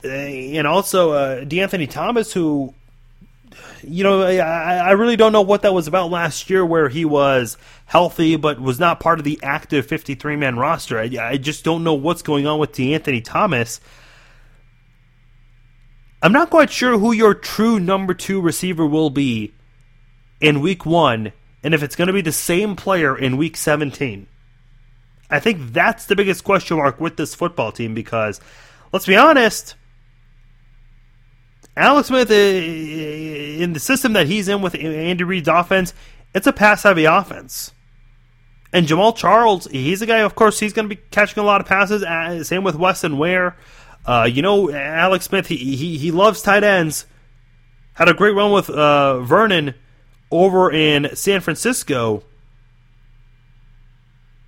[0.03, 2.75] eh, and also uh, DeAnthony Thomas, who,
[3.81, 7.05] you know, I, I really don't know what that was about last year, where he
[7.05, 7.57] was
[7.91, 10.97] healthy but was not part of the active 53 man roster.
[10.97, 13.81] I, I just don't know what's going on with DeAnthony Thomas.
[16.21, 19.53] I'm not quite sure who your true number two receiver will be
[20.39, 21.33] in week one
[21.65, 24.25] and if it's going to be the same player in week 17.
[25.29, 28.39] I think that's the biggest question mark with this football team because,
[28.93, 29.75] let's be honest,
[31.75, 35.93] Alex Smith, uh, in the system that he's in with Andy Reid's offense,
[36.33, 37.73] it's a pass heavy offense.
[38.73, 41.59] And Jamaal Charles, he's a guy, of course, he's going to be catching a lot
[41.59, 42.03] of passes.
[42.03, 43.57] Uh, same with Weston Ware.
[44.05, 47.05] Uh, you know, Alex Smith, he, he, he loves tight ends.
[47.93, 49.75] Had a great run with uh, Vernon
[50.31, 52.23] over in San Francisco.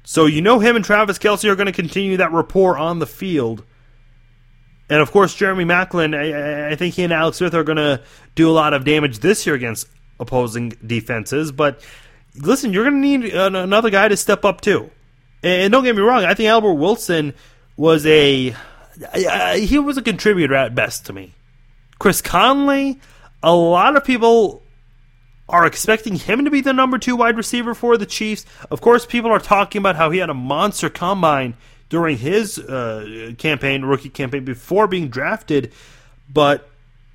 [0.05, 3.07] So you know him and Travis Kelce are going to continue that rapport on the
[3.07, 3.63] field.
[4.89, 8.01] And of course, Jeremy Maclin, I, I think he and Alex Smith are going to
[8.35, 9.87] do a lot of damage this year against
[10.19, 11.51] opposing defenses.
[11.51, 11.81] But
[12.35, 14.89] listen, you're going to need another guy to step up too.
[15.41, 17.33] And don't get me wrong, I think Albert Wilson
[17.75, 18.55] was a
[19.55, 21.33] he was a contributor at best to me.
[21.99, 22.99] Chris Conley,
[23.41, 24.61] a lot of people
[25.49, 28.45] are expecting him to be the number two wide receiver for the Chiefs.
[28.71, 31.55] Of course, people are talking about how he had a monster combine
[31.89, 35.73] during his uh, campaign, rookie campaign, before being drafted,
[36.31, 36.69] but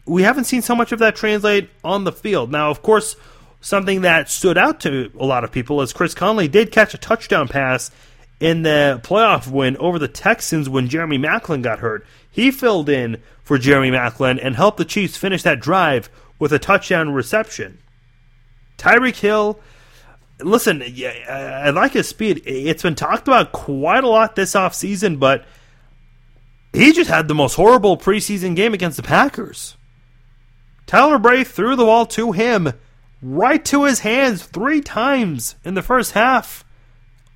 [0.07, 2.51] we haven't seen so much of that translate on the field.
[2.51, 3.17] Now, of course,
[3.61, 6.99] something that stood out to a lot of people is Chris Conley did catch a
[6.99, 7.91] touchdown pass
[8.41, 12.07] in the playoff win over the Texans when Jeremy Maclin got hurt.
[12.31, 16.59] He filled in for Jeremy Maclin and helped the Chiefs finish that drive with a
[16.59, 17.79] touchdown reception.
[18.77, 19.59] Tyreek Hill,
[20.41, 20.83] listen,
[21.29, 22.43] I like his speed.
[22.47, 25.45] It's been talked about quite a lot this offseason, but
[26.73, 29.77] he just had the most horrible preseason game against the Packers.
[30.87, 32.73] Tyler Bray threw the ball to him
[33.23, 36.65] right to his hands three times in the first half,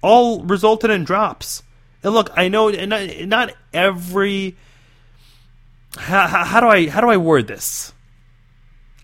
[0.01, 1.63] all resulted in drops.
[2.03, 4.57] And look, I know not, not every.
[5.97, 7.93] How, how do I how do I word this?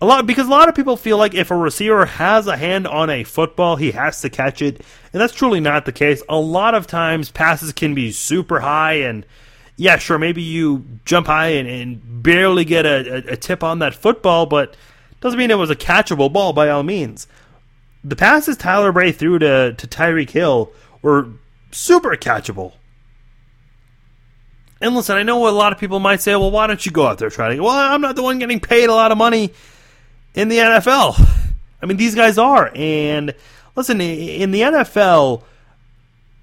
[0.01, 2.87] A lot because a lot of people feel like if a receiver has a hand
[2.87, 6.23] on a football, he has to catch it, and that's truly not the case.
[6.29, 9.25] A lot of times, passes can be super high, and
[9.75, 13.79] yeah, sure, maybe you jump high and, and barely get a, a, a tip on
[13.79, 14.75] that football, but
[15.21, 17.27] doesn't mean it was a catchable ball by all means.
[18.03, 21.29] The passes Tyler Bray threw to to Tyreek Hill were
[21.71, 22.73] super catchable.
[24.81, 27.05] And listen, I know a lot of people might say, "Well, why don't you go
[27.05, 29.51] out there trying to?" Well, I'm not the one getting paid a lot of money
[30.33, 31.19] in the NFL.
[31.81, 32.71] I mean, these guys are.
[32.73, 33.33] And
[33.75, 35.43] listen, in the NFL,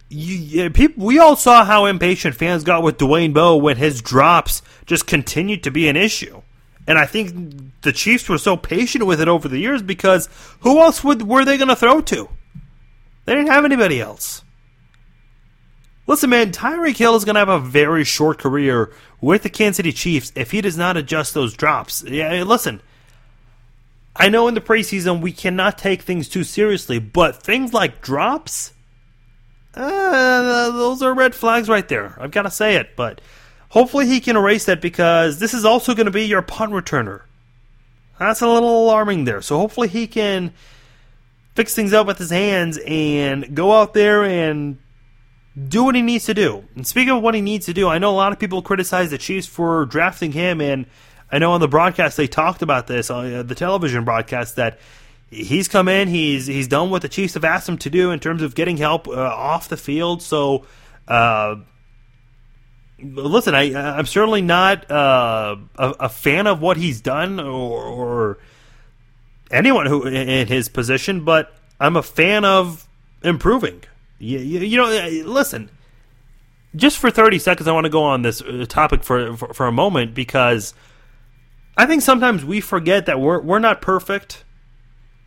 [0.09, 4.63] you, people, we all saw how impatient fans got with Dwayne Bowe when his drops
[4.85, 6.43] just continued to be an issue.
[6.87, 10.29] And I think the Chiefs were so patient with it over the years because
[10.61, 12.29] who else would were they going to throw to?
[13.25, 14.43] They didn't have anybody else.
[16.07, 19.79] Listen, man, Tyreek Hill is going to have a very short career with the Kansas
[19.79, 22.05] City Chiefs if he does not adjust those drops.
[22.05, 22.81] Yeah, listen,
[24.15, 28.73] I know in the preseason we cannot take things too seriously, but things like drops,
[29.75, 32.17] uh, those are red flags right there.
[32.21, 33.21] I've got to say it, but
[33.71, 37.23] hopefully he can erase that because this is also going to be your punt returner.
[38.19, 39.43] That's a little alarming there.
[39.43, 40.53] So hopefully he can
[41.55, 44.79] fix things up with his hands and go out there and
[45.69, 46.65] do what he needs to do.
[46.75, 49.11] And speaking of what he needs to do, I know a lot of people criticize
[49.11, 50.87] the Chiefs for drafting him and
[51.31, 54.79] I know on the broadcast they talked about this on uh, the television broadcast that
[55.31, 58.21] he's come in, he's he's done what the Chiefs have asked him to do in
[58.21, 60.23] terms of getting help uh, off the field.
[60.23, 60.67] So,
[61.09, 61.57] uh,
[63.03, 68.39] listen, I I'm certainly not uh, a, a, fan of what he's done or, or
[69.51, 72.89] anyone who in his position, but I'm a fan of
[73.23, 73.83] improving.
[74.19, 75.71] You, you, you know, uh, listen.
[76.75, 79.67] Just for 30 seconds, I want to go on this uh, topic for, for, for
[79.67, 80.75] a moment because
[81.77, 84.45] I think sometimes we forget that we're we're not perfect.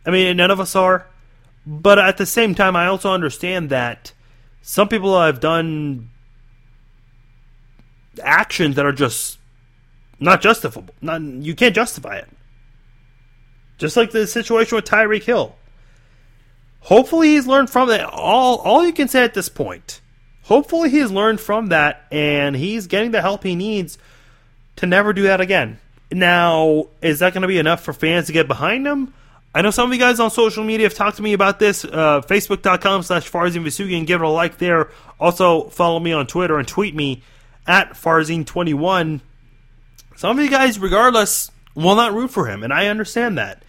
[0.06, 1.06] I mean, none of us are.
[1.66, 4.12] But at the same time, I also understand that
[4.62, 6.10] some people have done
[8.22, 9.38] actions that are just
[10.18, 10.94] not justifiable.
[11.00, 12.28] Not you can't justify it.
[13.78, 15.56] Just like the situation with Tyreek Hill.
[16.80, 18.04] Hopefully he's learned from that.
[18.04, 20.00] All all you can say at this point.
[20.44, 23.98] Hopefully he's learned from that and he's getting the help he needs
[24.76, 25.78] to never do that again.
[26.10, 29.14] Now, is that going to be enough for fans to get behind him?
[29.54, 31.84] I know some of you guys on social media have talked to me about this.
[31.84, 34.06] Uh, Facebook.com slash Farzin Vousoughian.
[34.06, 34.90] Give it a like there.
[35.18, 37.22] Also, follow me on Twitter and tweet me
[37.66, 39.20] at Farzin21.
[40.16, 43.62] Some of you guys, regardless, will not root for him, and I understand that.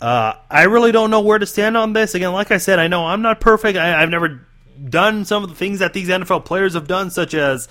[0.00, 2.14] Uh, I really don't know where to stand on this.
[2.14, 3.76] Again, like I said, I know I'm not perfect.
[3.76, 4.46] I, I've never
[4.88, 7.68] done some of the things that these NFL players have done, such as,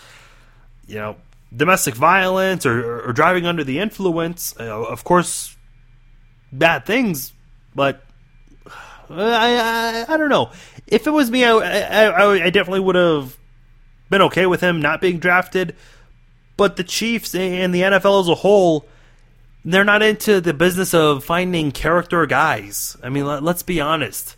[0.87, 1.15] you know,
[1.55, 4.53] domestic violence or, or driving under the influence.
[4.59, 5.55] Uh, of course,
[6.51, 7.31] bad things,
[7.73, 8.03] but
[9.09, 10.51] I, I, I don't know.
[10.85, 11.51] If it was me, I,
[12.07, 13.37] I, I definitely would have
[14.09, 15.75] been okay with him not being drafted.
[16.55, 18.87] But the Chiefs and the NFL as a whole,
[19.63, 22.97] they're not into the business of finding character guys.
[23.03, 24.35] I mean, let, us be honest.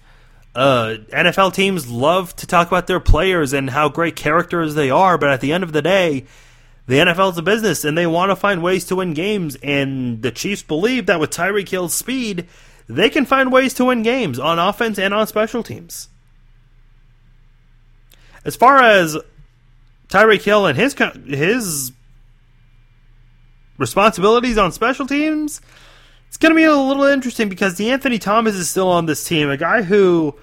[0.53, 5.17] Uh, NFL teams love to talk about their players and how great characters they are,
[5.17, 6.25] but at the end of the day,
[6.87, 9.55] the NFL is a business and they want to find ways to win games.
[9.61, 12.47] And the Chiefs believe that with Tyreek Hill's speed,
[12.87, 16.09] they can find ways to win games on offense and on special teams.
[18.43, 19.15] As far as
[20.09, 20.95] Tyreek Hill and his
[21.27, 21.91] his
[23.77, 25.61] responsibilities on special teams,
[26.27, 29.49] it's going to be a little interesting because De'Anthony Thomas is still on this team,
[29.49, 30.35] a guy who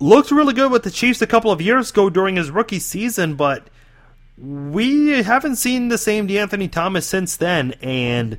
[0.00, 3.36] looked really good with the Chiefs a couple of years ago during his rookie season,
[3.36, 3.68] but
[4.36, 7.72] we haven't seen the same De'Anthony Thomas since then.
[7.80, 8.38] And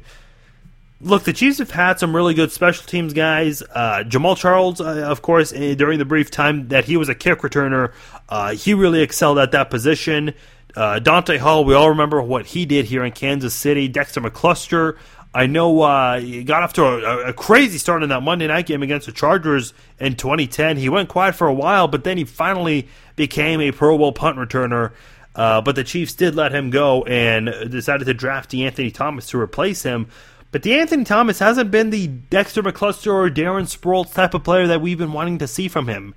[0.99, 3.61] look, the Chiefs have had some really good special teams guys.
[3.61, 7.15] Uh, Jamaal Charles, uh, of course, uh, during the brief time that he was a
[7.15, 7.93] kick returner,
[8.33, 10.33] uh, he really excelled at that position.
[10.75, 13.87] Uh, Dante Hall, we all remember what he did here in Kansas City.
[13.87, 14.97] Dexter McCluster,
[15.35, 18.65] I know uh, he got off to a, a, crazy start in that Monday night
[18.65, 20.77] game against the Chargers in 2010.
[20.77, 24.39] He went quiet for a while, but then he finally became a Pro Bowl punt
[24.39, 24.93] returner.
[25.35, 29.39] Uh, but the Chiefs did let him go and decided to draft De'Anthony Thomas to
[29.39, 30.07] replace him.
[30.51, 34.81] But De'Anthony Thomas hasn't been the Dexter McCluster or Darren Sproles type of player that
[34.81, 36.15] we've been wanting to see from him.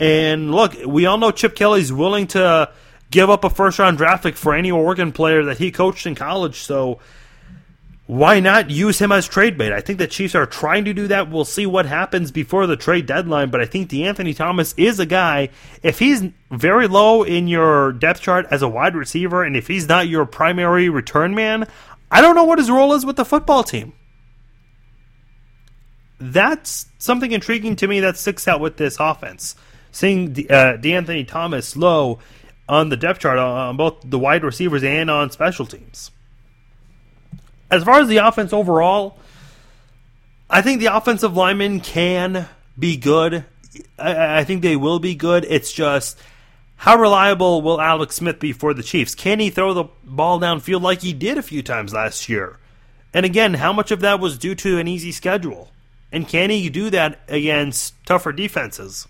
[0.00, 2.70] And look, we all know Chip Kelly's willing to
[3.10, 6.14] give up a first round draft pick for any Oregon player that he coached in
[6.14, 6.60] college.
[6.60, 6.98] So
[8.06, 9.72] why not use him as trade bait?
[9.72, 11.30] I think the Chiefs are trying to do that.
[11.30, 15.06] We'll see what happens before the trade deadline, but I think De'Anthony Thomas is a
[15.06, 15.50] guy.
[15.82, 19.86] If he's very low in your depth chart as a wide receiver, and if he's
[19.86, 21.68] not your primary return man,
[22.10, 23.92] I don't know what his role is with the football team.
[26.18, 29.54] That's something intriguing to me that sticks out with this offense.
[29.92, 32.18] Seeing uh, De'Anthony Thomas low
[32.68, 36.12] on the depth chart on both the wide receivers and on special teams.
[37.70, 39.18] As far as the offense overall,
[40.48, 43.44] I think the offensive linemen can be good.
[43.98, 45.44] I, I, think they will be good.
[45.48, 46.18] It's just
[46.76, 49.14] how reliable will Alex Smith be for the Chiefs?
[49.14, 52.58] Can he throw the ball downfield like he did a few times last year?
[53.12, 55.70] And again, how much of that was due to an easy schedule?
[56.10, 59.06] And can he do that against tougher defenses?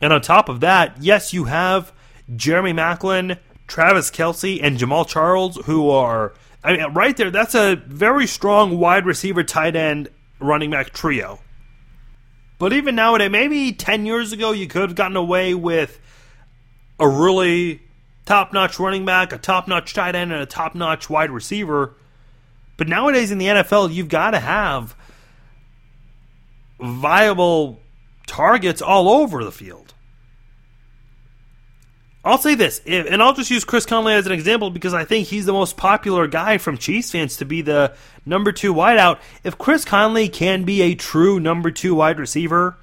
[0.00, 1.92] And on top of that, yes, you have
[2.34, 3.38] Jeremy Maclin
[3.70, 8.78] Travis Kelce, and Jamaal Charles, who are, I mean, right there, that's a very strong
[8.78, 10.08] wide receiver, tight end,
[10.40, 11.38] running back trio.
[12.58, 15.98] But even nowadays, maybe 10 years ago, you could have gotten away with
[16.98, 17.80] a really
[18.26, 21.94] top notch running back, a top notch tight end, and a top notch wide receiver.
[22.76, 24.96] But nowadays in the NFL, you've got to have
[26.80, 27.80] viable
[28.26, 29.89] targets all over the field.
[32.22, 35.28] I'll say this, and I'll just use Chris Conley as an example because I think
[35.28, 37.94] he's the most popular guy from Chiefs fans to be the
[38.26, 39.20] number two wideout.
[39.42, 42.76] If Chris Conley can be a true number two wide receiver,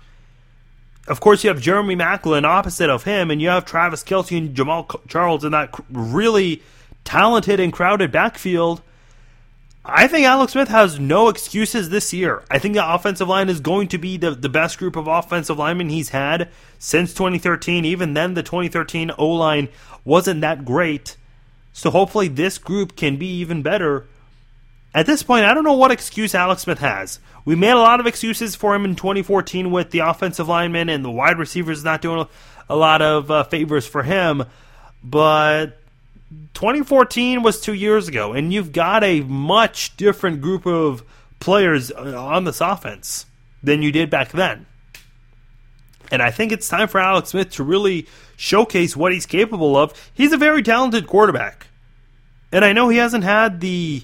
[1.08, 4.56] of course you have Jeremy Maclin opposite of him, and you have Travis Kelce and
[4.56, 6.64] Jamaal Charles in that really
[7.04, 8.82] talented and crowded backfield.
[9.90, 12.44] I think Alex Smith has no excuses this year.
[12.52, 15.58] I think the offensive line is going to be the, the best group of offensive
[15.58, 17.86] linemen he's had since 2013.
[17.86, 19.70] Even then, the 2013 O line
[20.04, 21.16] wasn't that great.
[21.72, 24.08] So hopefully, this group can be even better.
[24.94, 27.22] At this point, I don't know what excuse Alex Smith has.
[27.46, 31.06] We made a lot of excuses for him in 2014 with the offensive linemen and
[31.06, 32.28] the wide receivers not doing
[32.70, 34.44] a lot of uh, favors for him.
[35.02, 35.80] But
[36.54, 41.04] 2014 was two years ago, and you've got a much different group of
[41.40, 43.26] players uh, on this offense
[43.64, 44.66] than you did back then.
[46.12, 49.94] And I think it's time for Alex Smith to really showcase what he's capable of.
[50.14, 51.68] He's a very talented quarterback.
[52.52, 54.04] And I know he hasn't had the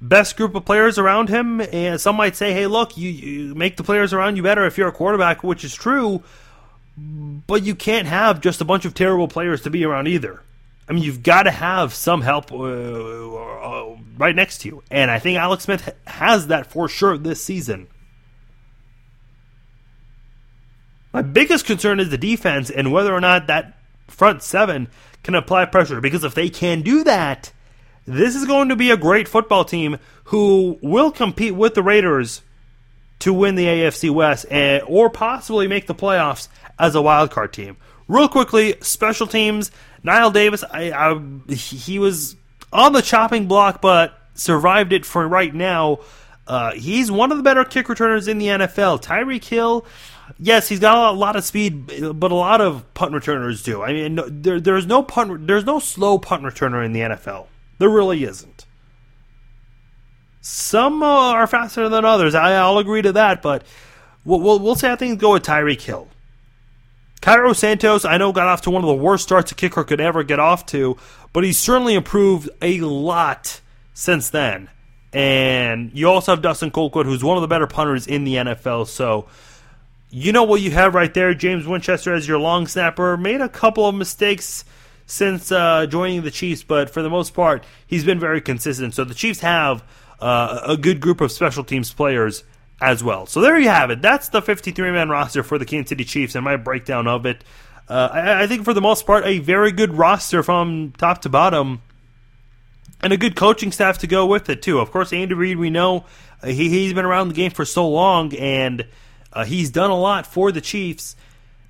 [0.00, 1.60] best group of players around him.
[1.60, 4.76] And some might say, hey, look, you, you make the players around you better if
[4.76, 6.22] you're a quarterback, which is true.
[6.98, 10.42] But you can't have just a bunch of terrible players to be around either.
[10.90, 14.82] I mean, you've got to have some help uh, uh, right next to you.
[14.90, 17.86] And I think Alex Smith has that for sure this season.
[21.12, 23.78] My biggest concern is the defense and whether or not that
[24.08, 24.88] front seven
[25.22, 26.00] can apply pressure.
[26.00, 27.52] Because if they can do that,
[28.04, 32.42] this is going to be a great football team who will compete with the Raiders
[33.20, 36.48] to win the AFC West and, or possibly make the playoffs
[36.80, 37.76] as a wild card team.
[38.10, 39.70] Real quickly, special teams.
[40.04, 42.34] Knile Davis, I, I, he was
[42.72, 46.00] on the chopping block, but survived it for right now.
[46.44, 49.00] Uh, he's one of the better kick returners in the NFL.
[49.00, 49.86] Tyreek Hill,
[50.40, 53.80] yes, he's got a lot of speed, but a lot of punt returners do.
[53.80, 57.46] I mean, there, there's no punt, there's no slow punt returner in the NFL.
[57.78, 58.66] There really isn't.
[60.40, 62.34] Some uh, are faster than others.
[62.34, 63.64] I, will agree to that, but
[64.24, 66.08] we'll, we'll, we'll say go with Tyreek Hill.
[67.20, 70.00] Cairo Santos, I know, got off to one of the worst starts a kicker could
[70.00, 70.96] ever get off to,
[71.32, 73.60] but he's certainly improved a lot
[73.92, 74.70] since then.
[75.12, 78.86] And you also have Dustin Colquitt, who's one of the better punters in the NFL.
[78.86, 79.26] So
[80.08, 81.34] you know what you have right there.
[81.34, 84.64] James Winchester as your long snapper made a couple of mistakes
[85.06, 88.94] since uh, joining the Chiefs, but for the most part, he's been very consistent.
[88.94, 89.82] So the Chiefs have
[90.20, 92.44] uh, a good group of special teams players
[92.80, 93.26] as well.
[93.26, 94.00] So there you have it.
[94.00, 97.44] That's the 53 man roster for the Kansas City Chiefs and my breakdown of it.
[97.88, 101.28] Uh, I, I, think for the most part, a very good roster from top to
[101.28, 101.82] bottom,
[103.02, 104.78] and a good coaching staff to go with it too.
[104.78, 106.04] Of course, Andy Reid, we know
[106.42, 108.86] uh, he he's been around the game for so long, and
[109.32, 111.16] uh, he's done a lot for the Chiefs.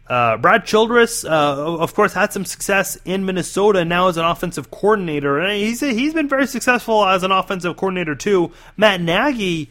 [0.07, 4.71] Uh, Brad Childress, uh, of course, had some success in Minnesota now as an offensive
[4.71, 8.53] coordinator, and he's he's been very successful as an offensive coordinator too.
[8.77, 9.71] Matt Nagy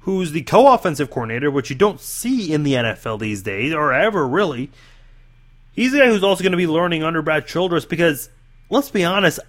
[0.00, 4.26] who's the co-offensive coordinator, which you don't see in the NFL these days or ever
[4.26, 4.70] really.
[5.72, 8.28] He's the guy who's also going to be learning under Brad Childress because
[8.70, 9.40] let's be honest,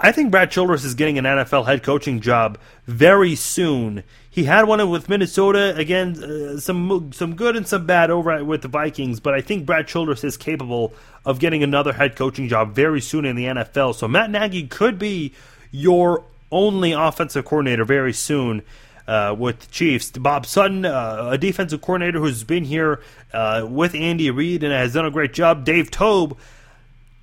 [0.00, 4.04] I think Brad Childress is getting an NFL head coaching job very soon.
[4.30, 8.62] He had one with Minnesota again, uh, some some good and some bad over with
[8.62, 10.94] the Vikings, but I think Brad Childress is capable
[11.24, 13.96] of getting another head coaching job very soon in the NFL.
[13.96, 15.34] So Matt Nagy could be
[15.72, 18.62] your only offensive coordinator very soon
[19.08, 20.10] uh, with the Chiefs.
[20.10, 23.00] Bob Sutton, uh, a defensive coordinator who's been here
[23.32, 25.64] uh, with Andy Reid and has done a great job.
[25.64, 26.36] Dave Toub.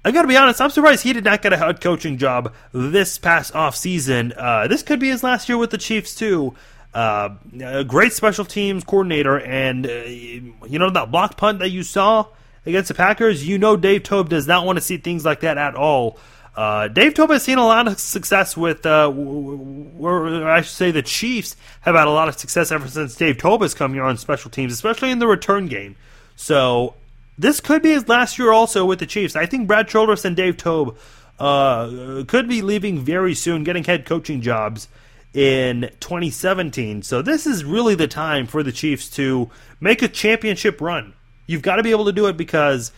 [0.04, 2.54] I got to be honest, I'm surprised he did not get a head coaching job
[2.72, 4.34] this past offseason.
[4.38, 6.56] Uh, this could be his last year with the Chiefs, too.
[6.94, 11.84] Uh, a great special teams coordinator, and uh, you know that block punt that you
[11.84, 12.26] saw
[12.66, 13.46] against the Packers.
[13.46, 16.18] You know Dave Toub does not want to see things like that at all.
[16.56, 21.58] Uh, Dave has seen a lot of success with, uh, I should say, the Chiefs
[21.82, 24.50] have had a lot of success ever since Dave Toub has come here on special
[24.50, 25.98] teams, especially in the return game.
[26.38, 26.96] So
[27.38, 29.36] this could be his last year also with the Chiefs.
[29.36, 30.98] I think Brad Childress and Dave Toub
[31.40, 34.88] uh, could be leaving very soon, getting head coaching jobs
[35.34, 37.02] in 2017.
[37.02, 39.50] So this is really the time for the Chiefs to
[39.82, 41.14] make a championship run.
[41.48, 42.94] You've got to be able to do it because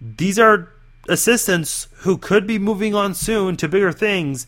[0.00, 0.72] these are
[1.08, 4.46] assistants who could be moving on soon to bigger things.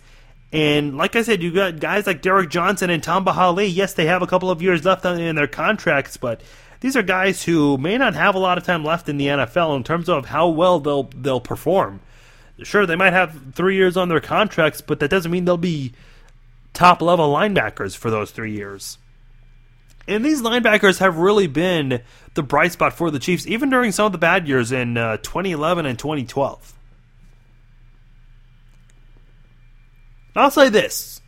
[0.53, 3.67] And like I said, you got guys like Derrick Johnson and Tamba Hali.
[3.67, 6.41] Yes, they have a couple of years left in their contracts, but
[6.81, 9.77] these are guys who may not have a lot of time left in the NFL
[9.77, 12.01] in terms of how well they'll they'll perform.
[12.63, 15.93] Sure, they might have three years on their contracts, but that doesn't mean they'll be
[16.73, 18.99] top level linebackers for those three years.
[20.07, 22.03] And these linebackers have really been
[22.35, 25.17] the bright spot for the Chiefs, even during some of the bad years in uh,
[25.19, 26.75] 2011 and 2012.
[30.37, 31.21] I'll say this.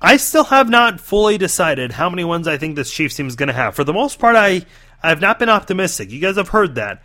[0.00, 3.36] I still have not fully decided how many wins I think this Chiefs team is
[3.36, 3.74] going to have.
[3.74, 4.62] For the most part, I,
[5.02, 6.10] I have not been optimistic.
[6.10, 7.02] You guys have heard that.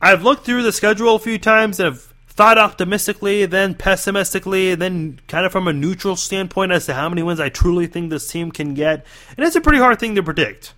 [0.00, 5.18] I've looked through the schedule a few times and have thought optimistically, then pessimistically, then
[5.26, 8.30] kind of from a neutral standpoint as to how many wins I truly think this
[8.30, 9.04] team can get.
[9.36, 10.72] And it's a pretty hard thing to predict.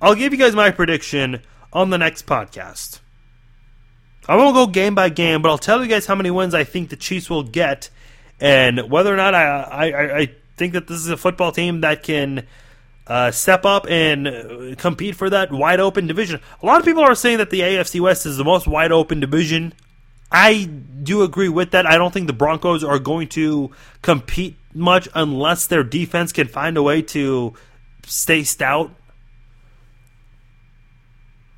[0.00, 3.00] I'll give you guys my prediction on the next podcast.
[4.28, 6.62] I won't go game by game, but I'll tell you guys how many wins I
[6.62, 7.90] think the Chiefs will get,
[8.38, 12.04] and whether or not I I, I think that this is a football team that
[12.04, 12.46] can
[13.08, 16.40] uh, step up and compete for that wide open division.
[16.62, 19.18] A lot of people are saying that the AFC West is the most wide open
[19.18, 19.72] division
[20.30, 21.86] I do agree with that.
[21.86, 23.70] I don't think the Broncos are going to
[24.02, 27.54] compete much unless their defense can find a way to
[28.06, 28.90] stay stout.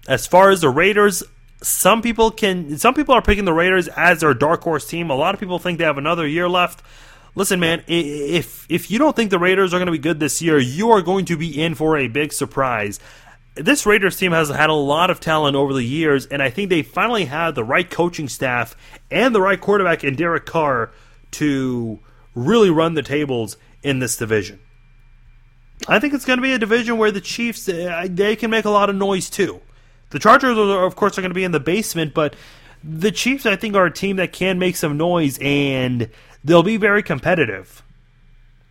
[0.09, 1.23] As far as the Raiders,
[1.62, 5.11] some people can some people are picking the Raiders as their dark horse team.
[5.11, 6.83] A lot of people think they have another year left.
[7.35, 10.41] Listen, man, if if you don't think the Raiders are going to be good this
[10.41, 12.99] year, you are going to be in for a big surprise
[13.55, 16.70] this Raiders team has had a lot of talent over the years, and I think
[16.70, 18.76] they finally have the right coaching staff
[19.11, 20.90] and the right quarterback in Derek Carr
[21.32, 21.98] to
[22.34, 24.61] really run the tables in this division.
[25.88, 28.66] I think it's going to be a division where the Chiefs uh, they can make
[28.66, 29.61] a lot of noise too.
[30.11, 32.36] The Chargers, are, of course, are going to be in the basement, but
[32.82, 36.11] the Chiefs, I think, are a team that can make some noise and
[36.44, 37.82] they'll be very competitive.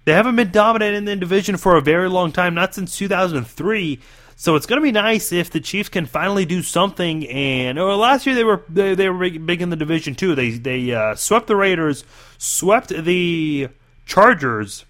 [0.06, 4.00] They haven't been dominant in the division for a very long time, not since 2003.
[4.40, 7.28] So it's going to be nice if the Chiefs can finally do something.
[7.28, 10.34] And or last year they were they, they were big in the division too.
[10.34, 12.06] They they uh, swept the Raiders,
[12.38, 13.68] swept the
[14.06, 14.86] Chargers,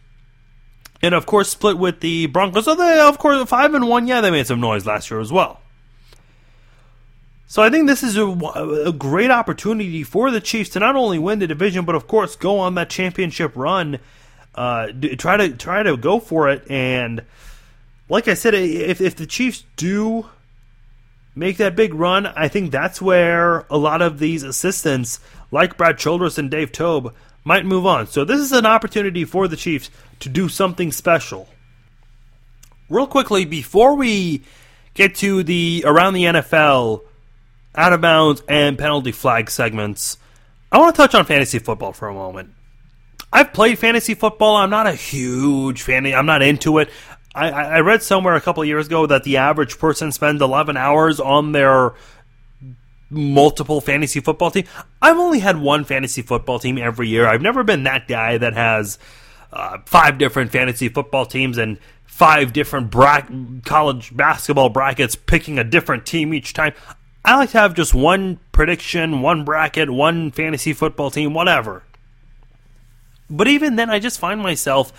[1.01, 2.65] and of course split with the Broncos.
[2.65, 4.05] So they of course five and one.
[4.05, 5.61] Yeah, they made some noise last year as well.
[7.47, 11.17] So I think this is a, a, great opportunity for the Chiefs to not only
[11.17, 13.97] win the division, but of course go on that championship run.
[14.53, 17.23] Uh, try to try to go for it and
[18.09, 20.25] like I said, if if the Chiefs do
[21.35, 25.19] make that big run, I think that's where a lot of these assistants,
[25.51, 27.13] like Brad Childress and Dave Toub,
[27.45, 28.07] might move on.
[28.07, 29.89] So this is an opportunity for the Chiefs
[30.19, 31.47] to do something special.
[32.89, 34.41] real quickly before we
[34.95, 37.01] get to the around the NFL,
[37.75, 40.17] out of bounds, and penalty flag segments,
[40.71, 42.49] I want to touch on fantasy football for a moment.
[43.31, 44.55] I've played fantasy football.
[44.55, 46.05] I'm not a huge fan.
[46.07, 46.89] I'm not into it.
[47.47, 51.19] I, I read somewhere a couple years ago that the average person spends 11 hours
[51.19, 51.93] on their
[53.09, 54.65] multiple fantasy football team.
[55.01, 57.25] I've only had one fantasy football team every year.
[57.25, 58.99] I've never been that guy that has
[59.51, 63.25] uh, five different fantasy football teams and five different bra-
[63.65, 66.73] college basketball brackets picking a different team each time.
[67.23, 71.83] I like to have just one prediction, one bracket, one fantasy football team, whatever.
[73.29, 74.91] But even then, I just find myself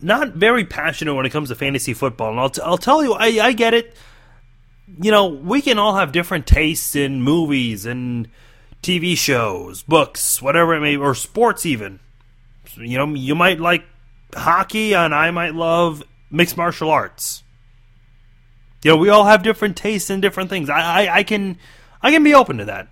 [0.00, 2.30] not very passionate when it comes to fantasy football.
[2.30, 3.94] And I'll, t- I'll tell you, I, I get it.
[5.00, 8.28] You know, we can all have different tastes in movies and
[8.82, 12.00] TV shows, books, whatever it may be, or sports even.
[12.76, 13.84] You know, you might like
[14.34, 17.42] hockey, and I might love mixed martial arts.
[18.84, 20.70] You know, we all have different tastes in different things.
[20.70, 21.58] I, I, I can
[22.00, 22.88] I can be open to that.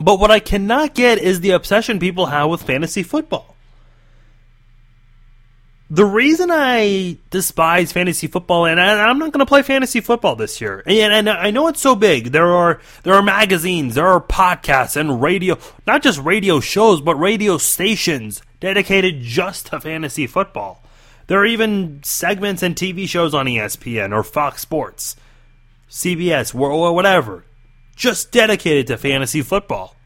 [0.00, 3.56] But what I cannot get is the obsession people have with fantasy football.
[5.90, 10.36] The reason I despise fantasy football, and I, am not going to play fantasy football
[10.36, 12.30] this year, and, and I know it's so big.
[12.32, 17.14] There are there are magazines, there are podcasts, and radio, not just radio shows, but
[17.14, 20.82] radio stations dedicated just to fantasy football.
[21.26, 25.16] There are even segments and TV shows on ESPN or Fox Sports,
[25.88, 27.46] CBS, or whatever,
[27.96, 29.96] just dedicated to fantasy football.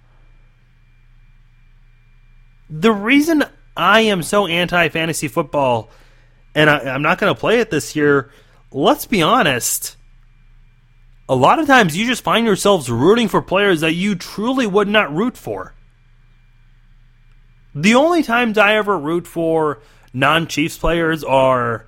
[2.70, 3.44] The reason
[3.76, 5.90] I am so anti fantasy football
[6.54, 8.30] and I, am not going to play it this year,
[8.70, 9.96] let's be honest.
[11.28, 14.88] A lot of times you just find yourselves rooting for players that you truly would
[14.88, 15.74] not root for.
[17.74, 19.80] The only times I ever root for
[20.12, 21.86] non Chiefs players are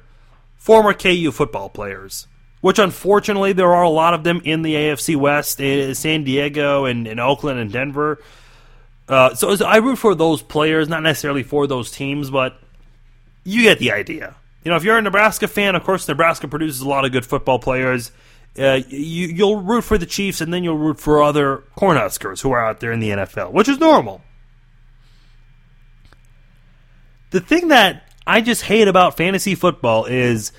[0.57, 2.27] former KU football players,
[2.63, 7.07] which unfortunately there are a lot of them in the AFC West, San Diego and
[7.07, 8.23] in Oakland and Denver.
[9.09, 12.59] Uh, so, so I root for those players, not necessarily for those teams, but
[13.45, 14.37] you get the idea.
[14.65, 17.27] You know, if you're a Nebraska fan, of course, Nebraska produces a lot of good
[17.27, 18.13] football players.
[18.59, 22.53] Uh, you, you'll root for the Chiefs, and then you'll root for other Cornhuskers who
[22.53, 24.23] are out there in the NFL, which is normal.
[27.31, 30.53] The thing that I just hate about fantasy football is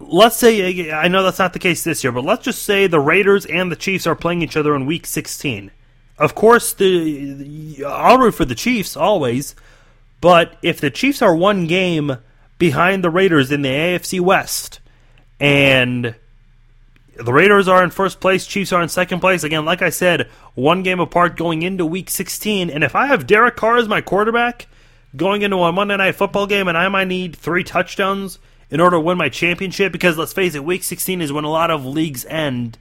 [0.00, 2.98] let's say I know that's not the case this year, but let's just say the
[2.98, 5.70] Raiders and the Chiefs are playing each other in week 16.
[6.20, 9.56] Of course, the I'll root for the Chiefs always,
[10.20, 12.18] but if the Chiefs are one game
[12.58, 14.80] behind the Raiders in the AFC West
[15.40, 16.14] and
[17.16, 19.44] the Raiders are in first place, Chiefs are in second place.
[19.44, 22.68] Again, like I said, one game apart going into week 16.
[22.68, 24.66] And if I have Derek Carr as my quarterback,
[25.16, 28.38] going into a Monday night football game and I might need three touchdowns
[28.70, 31.50] in order to win my championship because let's face it, week 16 is when a
[31.50, 32.76] lot of leagues end.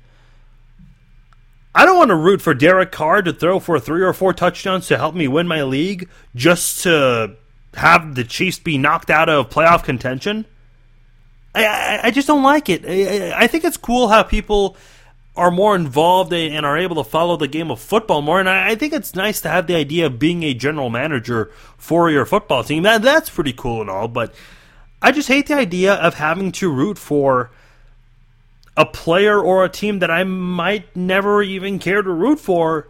[1.79, 4.89] I don't want to root for Derek Carr to throw for three or four touchdowns
[4.89, 7.37] to help me win my league just to
[7.73, 10.43] have the Chiefs be knocked out of playoff contention.
[11.55, 12.83] I, I, I just don't like it.
[12.85, 14.75] I, I think it's cool how people
[15.37, 18.41] are more involved and are able to follow the game of football more.
[18.41, 22.09] And I, think it's nice to have the idea of being a general manager for
[22.11, 22.83] your football team.
[22.83, 24.35] That that's pretty cool and all, but
[25.01, 27.51] I just hate the idea of having to root for
[28.79, 32.87] a player or a team that I might never even care to root for,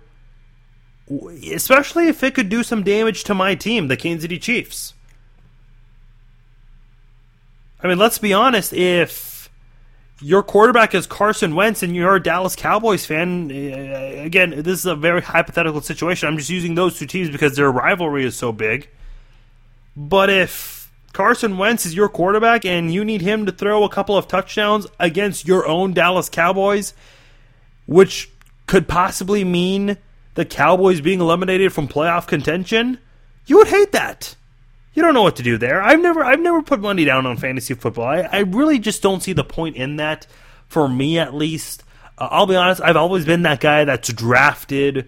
[1.52, 4.94] especially if it could do some damage to my team, the Kansas City Chiefs.
[7.82, 9.50] I mean, let's be honest, if
[10.22, 14.86] your quarterback is Carson Wentz and you're a Dallas Cowboys fan, uh, again, this is
[14.86, 16.30] a very hypothetical situation.
[16.30, 18.90] I'm just using those two teams because their rivalry is so big.
[19.98, 20.79] But if
[21.14, 24.88] Carson Wentz is your quarterback and you need him to throw a couple of touchdowns
[25.00, 26.94] against your own Dallas Cowboys,
[27.86, 28.30] which
[28.68, 29.98] could possibly mean
[30.36, 33.00] the Cowboys being eliminated from playoff contention,
[33.46, 34.36] you would hate that
[35.00, 35.82] you don't know what to do there.
[35.82, 38.06] I've never I've never put money down on fantasy football.
[38.06, 40.28] I, I really just don't see the point in that
[40.68, 41.84] for me at least.
[42.18, 45.08] Uh, I'll be honest, I've always been that guy that's drafted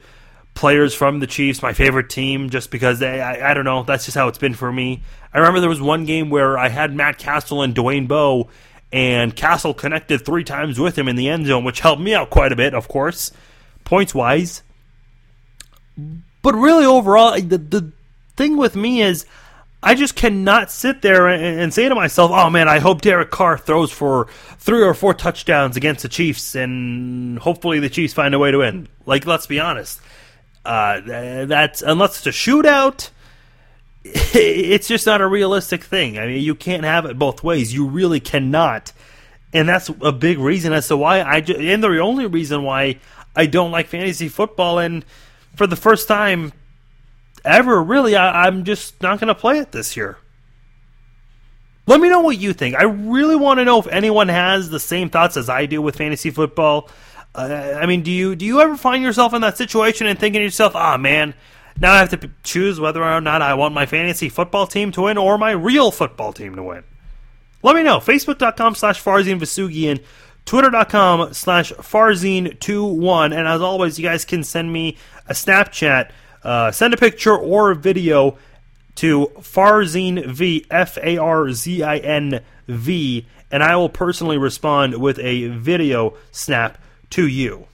[0.61, 4.05] players from the Chiefs, my favorite team, just because they I, I don't know, that's
[4.05, 5.01] just how it's been for me.
[5.33, 8.47] I remember there was one game where I had Matt Cassel and Dwayne Bowe
[8.93, 12.29] and Cassel connected three times with him in the end zone, which helped me out
[12.29, 13.31] quite a bit, of course,
[13.85, 14.61] points wise.
[16.43, 17.91] But really overall, the the
[18.37, 19.25] thing with me is
[19.81, 23.57] I just cannot sit there and, say to myself, "Oh man, I hope Derek Carr
[23.57, 24.27] throws for
[24.59, 28.59] three or four touchdowns against the Chiefs, and hopefully the Chiefs find a way to
[28.59, 29.99] win." Like, let's be honest,
[30.65, 33.09] uh, that's unless it's a shootout.
[34.03, 36.17] it's just not a realistic thing.
[36.17, 37.73] I mean, you can't have it both ways.
[37.73, 38.93] You really cannot.
[39.53, 42.99] And that's a big reason as to why I, and the only reason why
[43.35, 44.79] I don't like fantasy football.
[44.79, 45.05] And
[45.55, 46.53] for the first time
[47.43, 50.17] ever, really, I, I'm just not going to play it this year.
[51.85, 52.75] Let me know what you think.
[52.75, 55.97] I really want to know if anyone has the same thoughts as I do with
[55.97, 56.89] fantasy football.
[57.33, 60.43] I mean, do you do you ever find yourself in that situation and thinking to
[60.43, 61.33] yourself, "Ah, oh, man,
[61.79, 65.03] now I have to choose whether or not I want my fantasy football team to
[65.03, 66.83] win or my real football team to win?"
[67.63, 67.99] Let me know.
[67.99, 70.03] Facebook.com slash Farzin Vousoughian,
[70.45, 73.25] Twitter.com slash Farzin21.
[73.37, 76.09] And as always, you guys can send me a Snapchat,
[76.43, 78.37] uh, send a picture or a video
[78.95, 84.99] to Farzin V, F A R Z I N V, and I will personally respond
[84.99, 86.77] with a video snap
[87.11, 87.67] to you.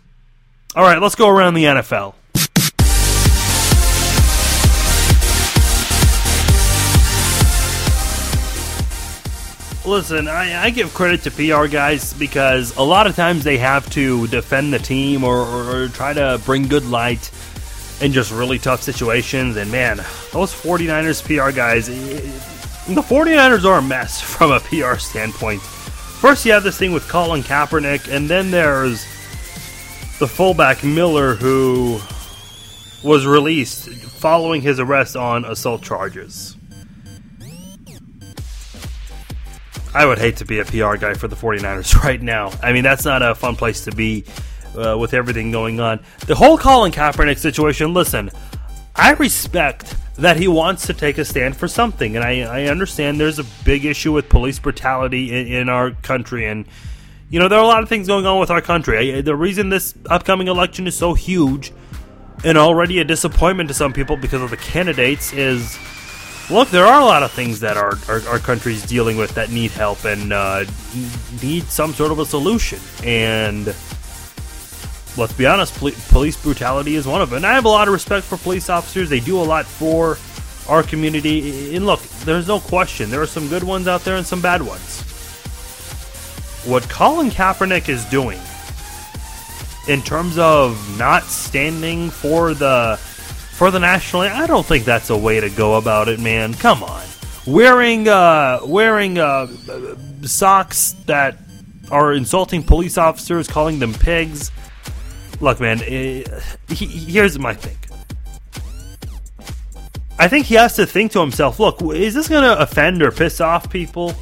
[0.75, 2.13] All right, let's go around the NFL.
[9.85, 13.89] Listen, I, I, give credit to PR guys because a lot of times they have
[13.91, 17.31] to defend the team or, or, or try to bring good light
[18.01, 19.55] in just really tough situations.
[19.55, 19.97] And man,
[20.33, 25.61] those 49ers PR guys, the 49ers are a mess from a PR standpoint.
[25.61, 29.05] First, you have this thing with Colin Kaepernick, and then there's
[30.19, 31.99] the fullback Miller, who
[33.03, 36.55] was released following his arrest on assault charges.
[39.93, 42.51] I would hate to be a PR guy for the 49ers right now.
[42.61, 44.25] I mean, that's not a fun place to be
[44.75, 45.99] uh, with everything going on.
[46.27, 48.29] The whole Colin Kaepernick situation, listen,
[48.95, 53.19] I respect that he wants to take a stand for something, and I, I understand
[53.19, 56.65] there's a big issue with police brutality in, in, our country, and
[57.29, 59.21] you know there are a lot of things going on with our country.
[59.21, 61.73] The reason this upcoming election is so huge
[62.43, 65.77] and already a disappointment to some people because of the candidates is
[66.49, 69.49] look, there are a lot of things that our, our, our country's dealing with that
[69.49, 70.65] need help and uh,
[71.41, 72.79] need some sort of a solution.
[73.03, 73.67] And
[75.17, 77.37] let's be honest, police brutality is one of them.
[77.37, 79.09] And I have a lot of respect for police officers.
[79.09, 80.17] They do a lot for
[80.69, 81.75] our community.
[81.75, 83.09] And look, there's no question.
[83.09, 85.03] There are some good ones out there and some bad ones.
[86.65, 88.39] What Colin Kaepernick is doing
[89.87, 95.17] in terms of not standing for the for the national I don't think that's a
[95.17, 96.53] way to go about it, man.
[96.53, 97.05] Come on.
[97.45, 99.47] Wearing uh wearing uh
[100.23, 101.37] socks that
[101.89, 104.51] are insulting police officers, calling them pigs
[105.39, 105.81] look, man.
[105.83, 106.23] Eh,
[106.69, 107.77] he, here's my thing.
[110.19, 113.11] I think he has to think to himself, look, is this going to offend or
[113.11, 114.15] piss off people?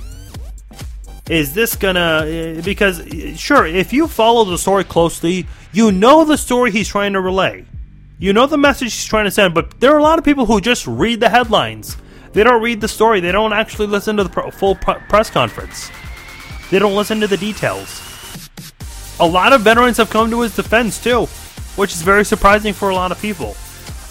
[1.30, 1.88] Is this to.
[1.88, 6.88] Eh, because, eh, sure, if you follow the story closely, you know the story he's
[6.88, 7.66] trying to relay.
[8.20, 10.46] You know the message he's trying to send, but there are a lot of people
[10.46, 11.98] who just read the headlines.
[12.34, 13.20] They don't read the story.
[13.20, 15.90] They don't actually listen to the full press conference.
[16.70, 18.02] They don't listen to the details
[19.20, 21.26] a lot of veterans have come to his defense too,
[21.76, 23.56] which is very surprising for a lot of people.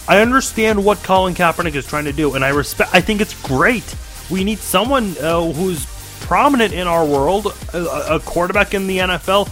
[0.08, 2.94] I understand what Colin Kaepernick is trying to do, and I respect.
[2.94, 3.94] I think it's great.
[4.30, 5.86] We need someone uh, who's
[6.26, 9.46] prominent in our world, a, quarterback in the NFL,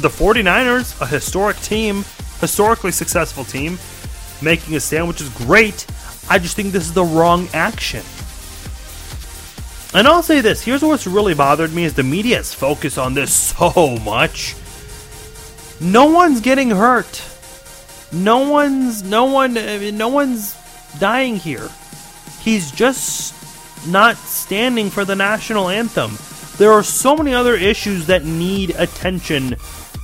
[0.00, 2.04] the 49ers, a historic team,
[2.40, 3.78] historically successful team,
[4.42, 5.86] making a stand, which is great.
[6.28, 8.04] I just think this is the wrong action.
[9.92, 13.32] And I'll say this: here's what's really bothered me is the media's focus on this
[13.56, 14.54] so much
[15.80, 17.22] no one's getting hurt.
[18.12, 19.54] No one's no one
[19.96, 20.54] no one's
[20.98, 21.68] dying here.
[22.40, 23.34] He's just
[23.86, 26.12] not standing for the national anthem.
[26.58, 29.56] There are so many other issues that need attention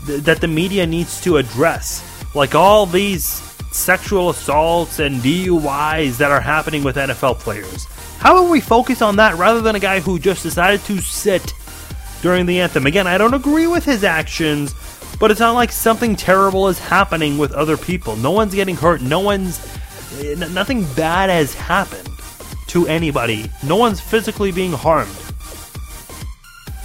[0.07, 2.03] th- that the media needs to address.
[2.35, 3.25] Like all these
[3.73, 7.85] sexual assaults and DUIs that are happening with NFL players.
[8.19, 11.53] How about we focus on that rather than a guy who just decided to sit
[12.23, 12.87] during the anthem?
[12.87, 14.75] Again, I don't agree with his actions,
[15.21, 18.17] but it's not like something terrible is happening with other people.
[18.17, 19.03] No one's getting hurt.
[19.03, 19.61] No one's.
[20.21, 22.16] Eh, nothing bad has happened
[22.69, 23.51] to anybody.
[23.63, 25.15] No one's physically being harmed.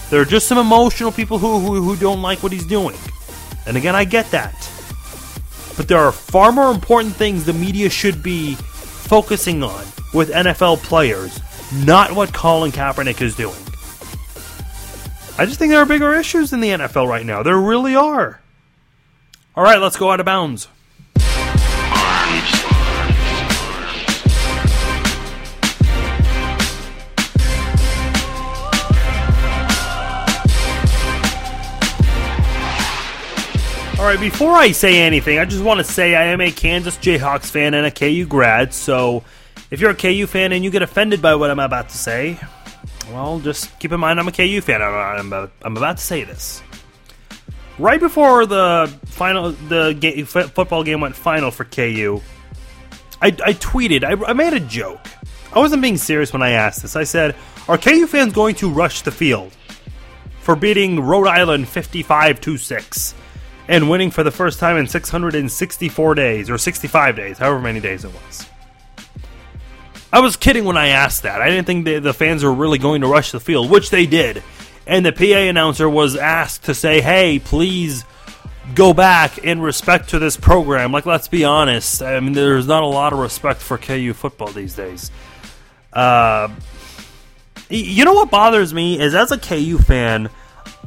[0.09, 2.97] There are just some emotional people who, who, who don't like what he's doing.
[3.65, 4.69] And again, I get that.
[5.77, 10.77] But there are far more important things the media should be focusing on with NFL
[10.83, 11.39] players,
[11.73, 13.55] not what Colin Kaepernick is doing.
[15.37, 17.41] I just think there are bigger issues in the NFL right now.
[17.41, 18.41] There really are.
[19.55, 20.67] All right, let's go out of bounds.
[34.01, 36.97] All right, before I say anything, I just want to say I am a Kansas
[36.97, 39.23] Jayhawks fan and a KU grad, so
[39.69, 42.39] If you're a KU fan and you get offended by what I'm about to say,
[43.11, 44.81] well, just keep in mind I'm a KU fan.
[44.81, 46.63] I'm, I'm, I'm about to say this.
[47.77, 52.23] Right before the final, the game, football game went final for KU,
[53.21, 55.05] I, I tweeted, I, I made a joke.
[55.53, 56.95] I wasn't being serious when I asked this.
[56.95, 57.35] I said,
[57.67, 59.55] Are KU fans going to rush the field
[60.39, 63.13] for beating Rhode Island 55 6
[63.71, 68.03] and winning for the first time in 664 days, or 65 days, however many days
[68.03, 68.45] it was?
[70.11, 71.41] I was kidding when I asked that.
[71.41, 74.05] I didn't think the, the fans were really going to rush the field, which they
[74.05, 74.43] did.
[74.85, 78.03] And the PA announcer was asked to say, hey, please
[78.75, 80.91] go back in respect to this program.
[80.91, 82.03] Like, let's be honest.
[82.03, 85.11] I mean, there's not a lot of respect for KU football these days.
[85.93, 86.49] Uh,
[87.69, 90.29] you know what bothers me is as a KU fan,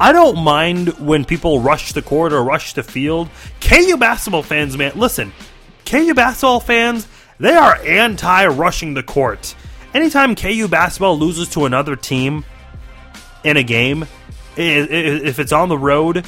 [0.01, 3.29] I don't mind when people rush the court or rush the field.
[3.61, 5.33] KU basketball fans, man, listen,
[5.85, 7.07] KU basketball fans
[7.39, 9.55] they are anti rushing the court.
[9.93, 12.45] Anytime KU basketball loses to another team
[13.43, 14.07] in a game,
[14.57, 16.25] if it's on the road,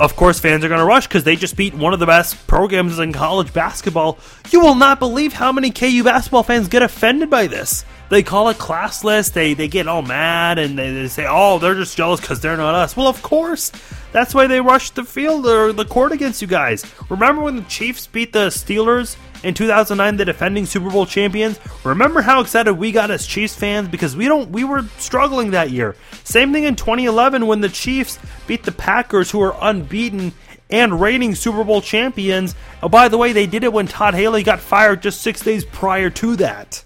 [0.00, 2.46] of course fans are going to rush because they just beat one of the best
[2.46, 4.18] programs in college basketball.
[4.50, 7.84] You will not believe how many KU basketball fans get offended by this.
[8.12, 9.32] They call it classless.
[9.32, 12.58] They they get all mad and they, they say, "Oh, they're just jealous because they're
[12.58, 13.72] not us." Well, of course,
[14.12, 16.84] that's why they rushed the field or the court against you guys.
[17.08, 21.58] Remember when the Chiefs beat the Steelers in 2009, the defending Super Bowl champions.
[21.84, 25.70] Remember how excited we got as Chiefs fans because we don't we were struggling that
[25.70, 25.96] year.
[26.22, 30.34] Same thing in 2011 when the Chiefs beat the Packers, who are unbeaten
[30.68, 32.54] and reigning Super Bowl champions.
[32.82, 35.64] Oh, by the way, they did it when Todd Haley got fired just six days
[35.64, 36.84] prior to that,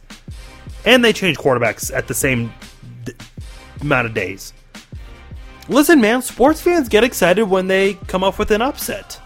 [0.87, 2.53] and they change quarterbacks at the same
[3.05, 3.13] d-
[3.81, 4.55] amount of days.
[5.69, 9.21] Listen, man, sports fans get excited when they come up with an upset.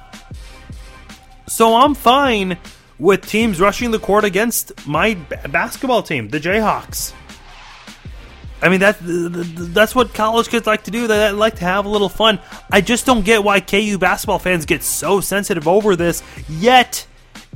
[1.47, 2.59] So I'm fine
[2.99, 5.15] with teams rushing the court against my
[5.51, 7.13] basketball team, the Jayhawks.
[8.63, 11.07] I mean that that's what college kids like to do.
[11.07, 12.39] They like to have a little fun.
[12.71, 16.23] I just don't get why KU basketball fans get so sensitive over this.
[16.49, 17.07] Yet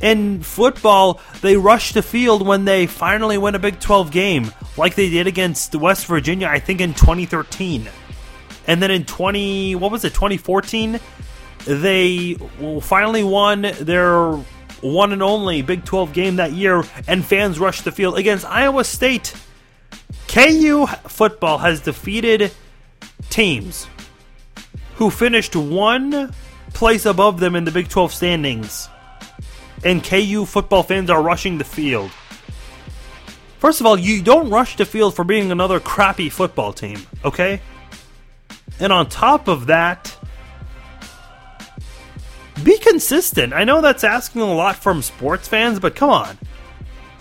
[0.01, 4.95] in football, they rush the field when they finally win a Big 12 game, like
[4.95, 7.89] they did against West Virginia, I think in 2013.
[8.67, 10.99] And then in 20 what was it, 2014,
[11.67, 12.35] they
[12.81, 14.33] finally won their
[14.81, 18.85] one and only Big 12 game that year, and fans rushed the field against Iowa
[18.85, 19.35] State.
[20.29, 22.53] KU football has defeated
[23.31, 23.87] teams
[24.97, 26.35] who finished one
[26.73, 28.89] place above them in the Big 12 standings,
[29.85, 32.11] and KU football fans are rushing the field.
[33.59, 37.61] First of all, you don't rush the field for being another crappy football team, okay?
[38.81, 40.15] And on top of that,
[42.63, 43.53] be consistent.
[43.53, 46.39] I know that's asking a lot from sports fans, but come on.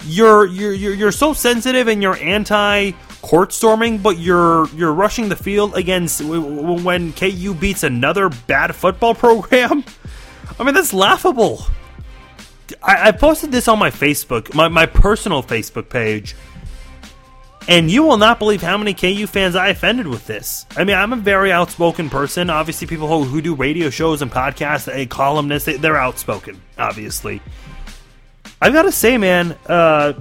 [0.05, 2.91] You're you're you're, so sensitive and you're anti
[3.21, 9.15] court storming, but you're you're rushing the field against when KU beats another bad football
[9.15, 9.85] program.
[10.59, 11.65] I mean, that's laughable.
[12.81, 16.35] I, I posted this on my Facebook, my, my personal Facebook page
[17.67, 20.65] and you will not believe how many KU fans I offended with this.
[20.75, 22.49] I mean, I'm a very outspoken person.
[22.49, 27.41] Obviously, people who, who do radio shows and podcasts, a columnist, they, are outspoken, obviously.
[28.61, 30.13] I've got to say, man, uh,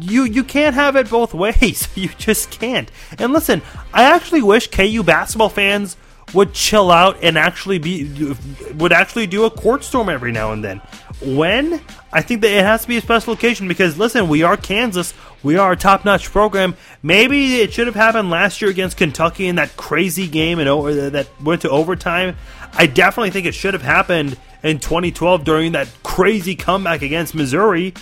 [0.00, 1.88] you you can't have it both ways.
[1.96, 2.90] You just can't.
[3.18, 5.96] And listen, I actually wish KU basketball fans
[6.34, 8.34] would chill out and actually be
[8.74, 10.78] would actually do a court storm every now and then.
[11.20, 11.80] When?
[12.12, 15.14] I think that it has to be a special occasion because listen, we are Kansas.
[15.42, 16.76] We are a top-notch program.
[17.02, 20.68] Maybe it should have happened last year against Kentucky in that crazy game and
[21.12, 22.36] that went to overtime.
[22.74, 27.94] I definitely think it should have happened in 2012 during that crazy comeback against Missouri.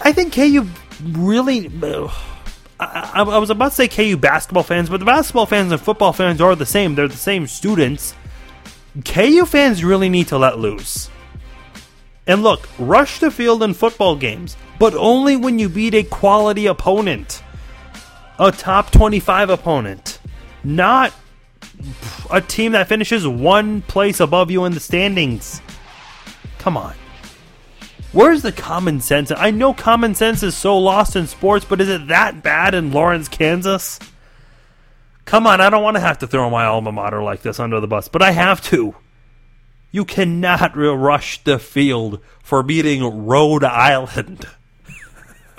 [0.00, 0.66] I think KU
[1.02, 1.68] really.
[2.78, 6.12] I, I, was about to say KU basketball fans, but the basketball fans and football
[6.12, 6.94] fans are the same.
[6.94, 8.14] They're the same students.
[9.04, 11.10] KU fans really need to let loose.
[12.26, 16.66] And look, rush the field in football games, but only when you beat a quality
[16.66, 17.42] opponent.
[18.38, 20.18] A top 25 opponent.
[20.62, 21.14] Not
[22.30, 25.62] a team that finishes one place above you in the standings.
[26.58, 26.94] Come on.
[28.12, 29.30] Where's the common sense?
[29.30, 32.92] I know common sense is so lost in sports, but is it that bad in
[32.92, 33.98] Lawrence, Kansas?
[35.24, 37.80] Come on, I don't want to have to throw my alma mater like this under
[37.80, 38.94] the bus, but I have to.
[39.90, 44.46] You cannot rush the field for beating Rhode Island.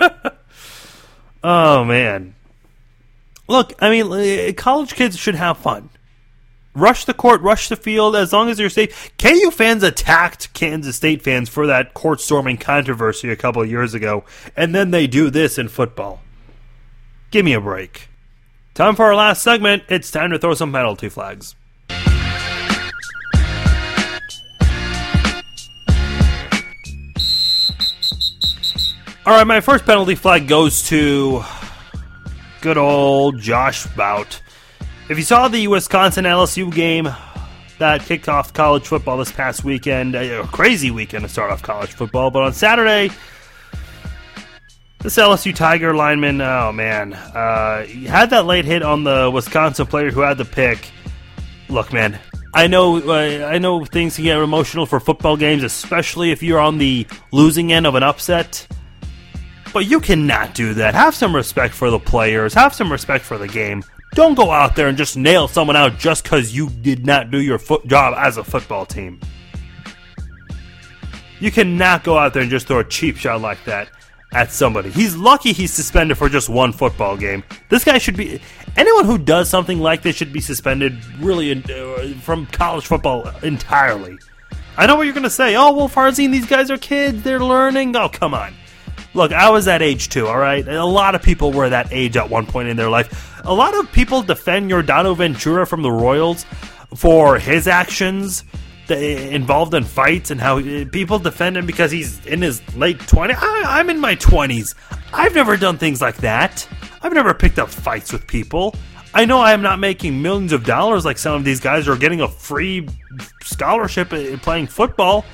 [1.44, 2.34] oh, man.
[3.46, 5.90] Look, I mean, uh, college kids should have fun.
[6.78, 9.10] Rush the court, rush the field, as long as you're safe.
[9.18, 14.24] KU fans attacked Kansas State fans for that court storming controversy a couple years ago,
[14.56, 16.22] and then they do this in football.
[17.32, 18.08] Give me a break.
[18.74, 19.82] Time for our last segment.
[19.88, 21.56] It's time to throw some penalty flags.
[29.26, 31.42] All right, my first penalty flag goes to
[32.60, 34.40] good old Josh Boutte.
[35.08, 37.08] If you saw the Wisconsin LSU game
[37.78, 41.94] that kicked off college football this past weekend, a crazy weekend to start off college
[41.94, 43.08] football, but on Saturday,
[44.98, 50.10] this LSU Tiger lineman, oh man, uh, had that late hit on the Wisconsin player
[50.10, 50.90] who had the pick.
[51.70, 52.18] Look, man,
[52.52, 56.60] I know, uh, I know things can get emotional for football games, especially if you're
[56.60, 58.66] on the losing end of an upset.
[59.72, 60.94] But you cannot do that.
[60.94, 62.52] Have some respect for the players.
[62.52, 63.82] Have some respect for the game.
[64.12, 67.40] Don't go out there and just nail someone out just because you did not do
[67.40, 69.20] your foot job as a football team.
[71.40, 73.88] You cannot go out there and just throw a cheap shot like that
[74.32, 74.90] at somebody.
[74.90, 77.44] He's lucky he's suspended for just one football game.
[77.68, 78.40] This guy should be.
[78.76, 84.18] Anyone who does something like this should be suspended really uh, from college football entirely.
[84.76, 85.56] I know what you're going to say.
[85.56, 87.22] Oh, well, Farzin, these guys are kids.
[87.22, 87.96] They're learning.
[87.96, 88.54] Oh, come on.
[89.14, 90.66] Look, I was that age too, all right?
[90.66, 93.40] A lot of people were that age at one point in their life.
[93.44, 96.44] A lot of people defend Yordano Ventura from the Royals
[96.94, 98.44] for his actions
[98.90, 102.98] eh, involved in fights and how eh, people defend him because he's in his late
[102.98, 103.34] 20s.
[103.36, 104.74] I, I'm in my 20s.
[105.12, 106.68] I've never done things like that.
[107.02, 108.74] I've never picked up fights with people.
[109.14, 111.96] I know I am not making millions of dollars like some of these guys are
[111.96, 112.86] getting a free
[113.42, 115.24] scholarship eh, playing football.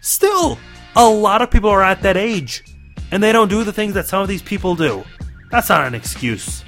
[0.00, 0.58] Still,
[0.96, 2.64] a lot of people are at that age
[3.12, 5.04] and they don't do the things that some of these people do.
[5.50, 6.64] That's not an excuse.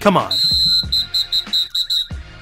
[0.00, 0.32] Come on.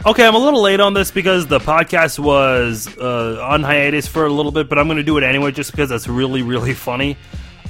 [0.05, 4.27] Okay, I'm a little late on this because the podcast was uh, on hiatus for
[4.27, 6.75] a little bit, but I'm going to do it anyway just because that's really, really
[6.75, 7.17] funny.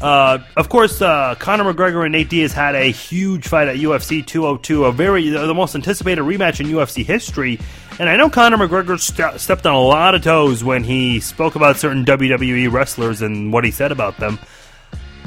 [0.01, 4.27] Uh, of course, uh, Conor McGregor and Nate Diaz had a huge fight at UFC
[4.27, 7.59] 202, a very the most anticipated rematch in UFC history.
[7.99, 11.55] And I know Conor McGregor st- stepped on a lot of toes when he spoke
[11.55, 14.39] about certain WWE wrestlers and what he said about them.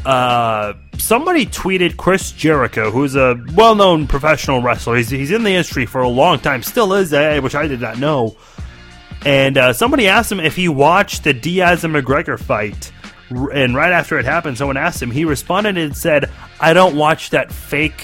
[0.05, 4.95] Uh, somebody tweeted Chris Jericho, who's a well-known professional wrestler.
[4.95, 7.81] He's, he's in the industry for a long time, still is, eh, which I did
[7.81, 8.35] not know.
[9.25, 12.91] And uh, somebody asked him if he watched the Diaz and McGregor fight.
[13.29, 15.11] And right after it happened, someone asked him.
[15.11, 18.03] He responded and said, "I don't watch that fake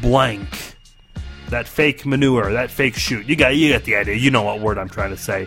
[0.00, 0.76] blank,
[1.48, 3.26] that fake manure, that fake shoot.
[3.26, 4.14] You got, you got the idea.
[4.14, 5.46] You know what word I'm trying to say.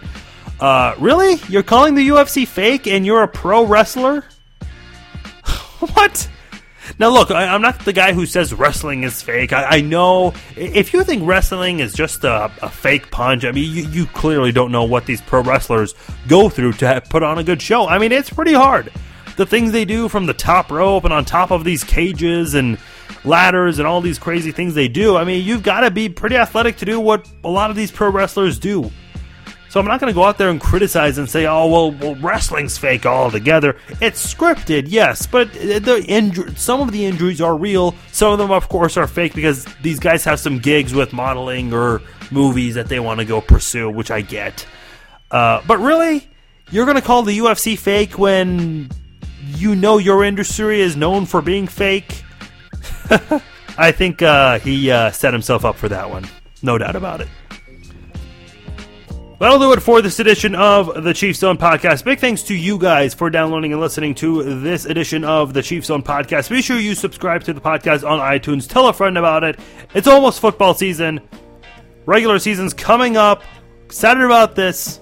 [0.60, 1.40] Uh, really?
[1.50, 4.26] You're calling the UFC fake, and you're a pro wrestler?"
[5.94, 6.30] what?
[7.00, 9.54] Now, look, I, am not the guy who says wrestling is fake.
[9.54, 13.74] I, I know if you think wrestling is just a, a fake punch, I mean,
[13.74, 15.96] you, you, clearly don't know what these pro wrestlers
[16.28, 17.88] go through to put on a good show.
[17.88, 18.92] I mean, it's pretty hard.
[19.38, 22.78] The things they do from the top rope and on top of these cages and
[23.24, 25.16] ladders and all these crazy things they do.
[25.16, 27.92] I mean, you've got to be pretty athletic to do what a lot of these
[27.92, 28.92] pro wrestlers do.
[29.74, 32.14] So I'm not going to go out there and criticize and say, "Oh, well, well,
[32.22, 37.96] wrestling's fake altogether." It's scripted, yes, but the inju- some of the injuries are real.
[38.12, 41.74] Some of them, of course, are fake because these guys have some gigs with modeling
[41.74, 44.64] or movies that they want to go pursue, which I get.
[45.32, 46.30] Uh, but really,
[46.70, 48.92] you're going to call the UFC fake when
[49.56, 52.24] you know your industry is known for being fake?
[53.76, 56.28] I think uh, he uh, set himself up for that one.
[56.62, 57.28] No doubt about it.
[59.44, 62.06] That'll do it for this edition of the Chief Zone Podcast.
[62.06, 65.84] Big thanks to you guys for downloading and listening to this edition of the Chief
[65.84, 66.50] Zone Podcast.
[66.50, 68.70] Be sure you subscribe to the podcast on iTunes.
[68.70, 69.60] Tell a friend about it.
[69.94, 71.20] It's almost football season.
[72.06, 73.44] Regular season's coming up.
[73.84, 75.02] Excited about this.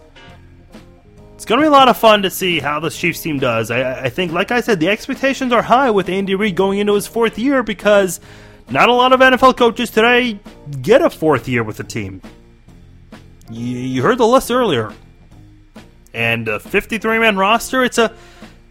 [1.36, 3.70] It's going to be a lot of fun to see how this Chiefs team does.
[3.70, 6.96] I, I think, like I said, the expectations are high with Andy Reid going into
[6.96, 8.20] his fourth year because
[8.72, 10.40] not a lot of NFL coaches today
[10.82, 12.24] get a fourth year with a team.
[13.52, 14.94] You, you heard the list earlier,
[16.14, 17.84] and a 53 man roster.
[17.84, 18.14] It's a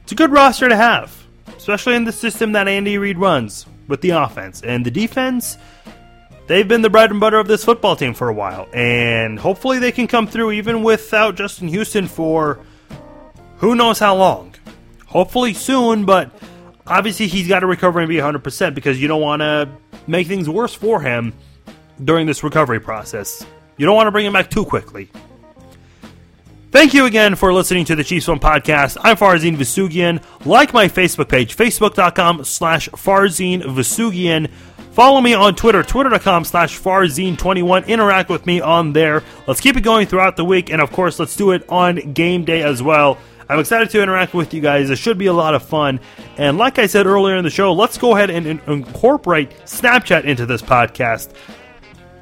[0.02, 1.14] it's a good roster to have,
[1.56, 5.58] especially in the system that Andy Reid runs with the offense and the defense.
[6.46, 9.78] They've been the bread and butter of this football team for a while, and hopefully
[9.78, 12.58] they can come through even without Justin Houston for
[13.58, 14.54] who knows how long.
[15.06, 16.32] Hopefully soon, but
[16.86, 19.68] obviously he's got to recover and be 100% because you don't want to
[20.06, 21.34] make things worse for him
[22.02, 23.44] during this recovery process.
[23.80, 25.08] You don't want to bring him back too quickly.
[26.70, 28.98] Thank you again for listening to the Chiefs Zone Podcast.
[29.00, 30.22] I'm Farzin Vousoughian.
[30.44, 34.50] Like my Facebook page, facebook.com slash Farzin Vousoughian.
[34.92, 37.86] Follow me on Twitter, twitter.com slash Farzin21.
[37.86, 39.22] Interact with me on there.
[39.46, 42.44] Let's keep it going throughout the week, and of course, let's do it on game
[42.44, 43.16] day as well.
[43.48, 44.90] I'm excited to interact with you guys.
[44.90, 46.00] It should be a lot of fun.
[46.36, 50.24] And like I said earlier in the show, let's go ahead and, and incorporate Snapchat
[50.24, 51.32] into this podcast.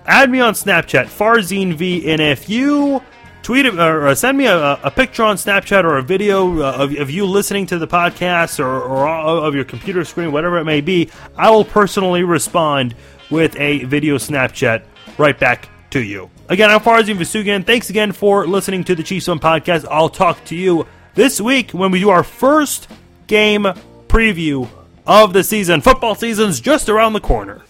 [0.08, 3.02] Add me on Snapchat, FarzinV, and if you
[3.42, 7.10] tweet or send me a, a, picture on Snapchat or a video uh, of, of,
[7.10, 11.10] you listening to the podcast or, or of your computer screen, whatever it may be,
[11.36, 12.94] I will personally respond
[13.30, 14.82] with a video Snapchat
[15.18, 16.30] right back to you.
[16.48, 17.66] Again, I'm Farzin Vousoughian.
[17.66, 19.86] Thanks again for listening to the Chiefs Zone podcast.
[19.90, 22.88] I'll talk to you this week when we do our first
[23.26, 23.64] game
[24.06, 24.70] preview
[25.06, 25.82] of the season.
[25.82, 27.62] Football season's just around the corner.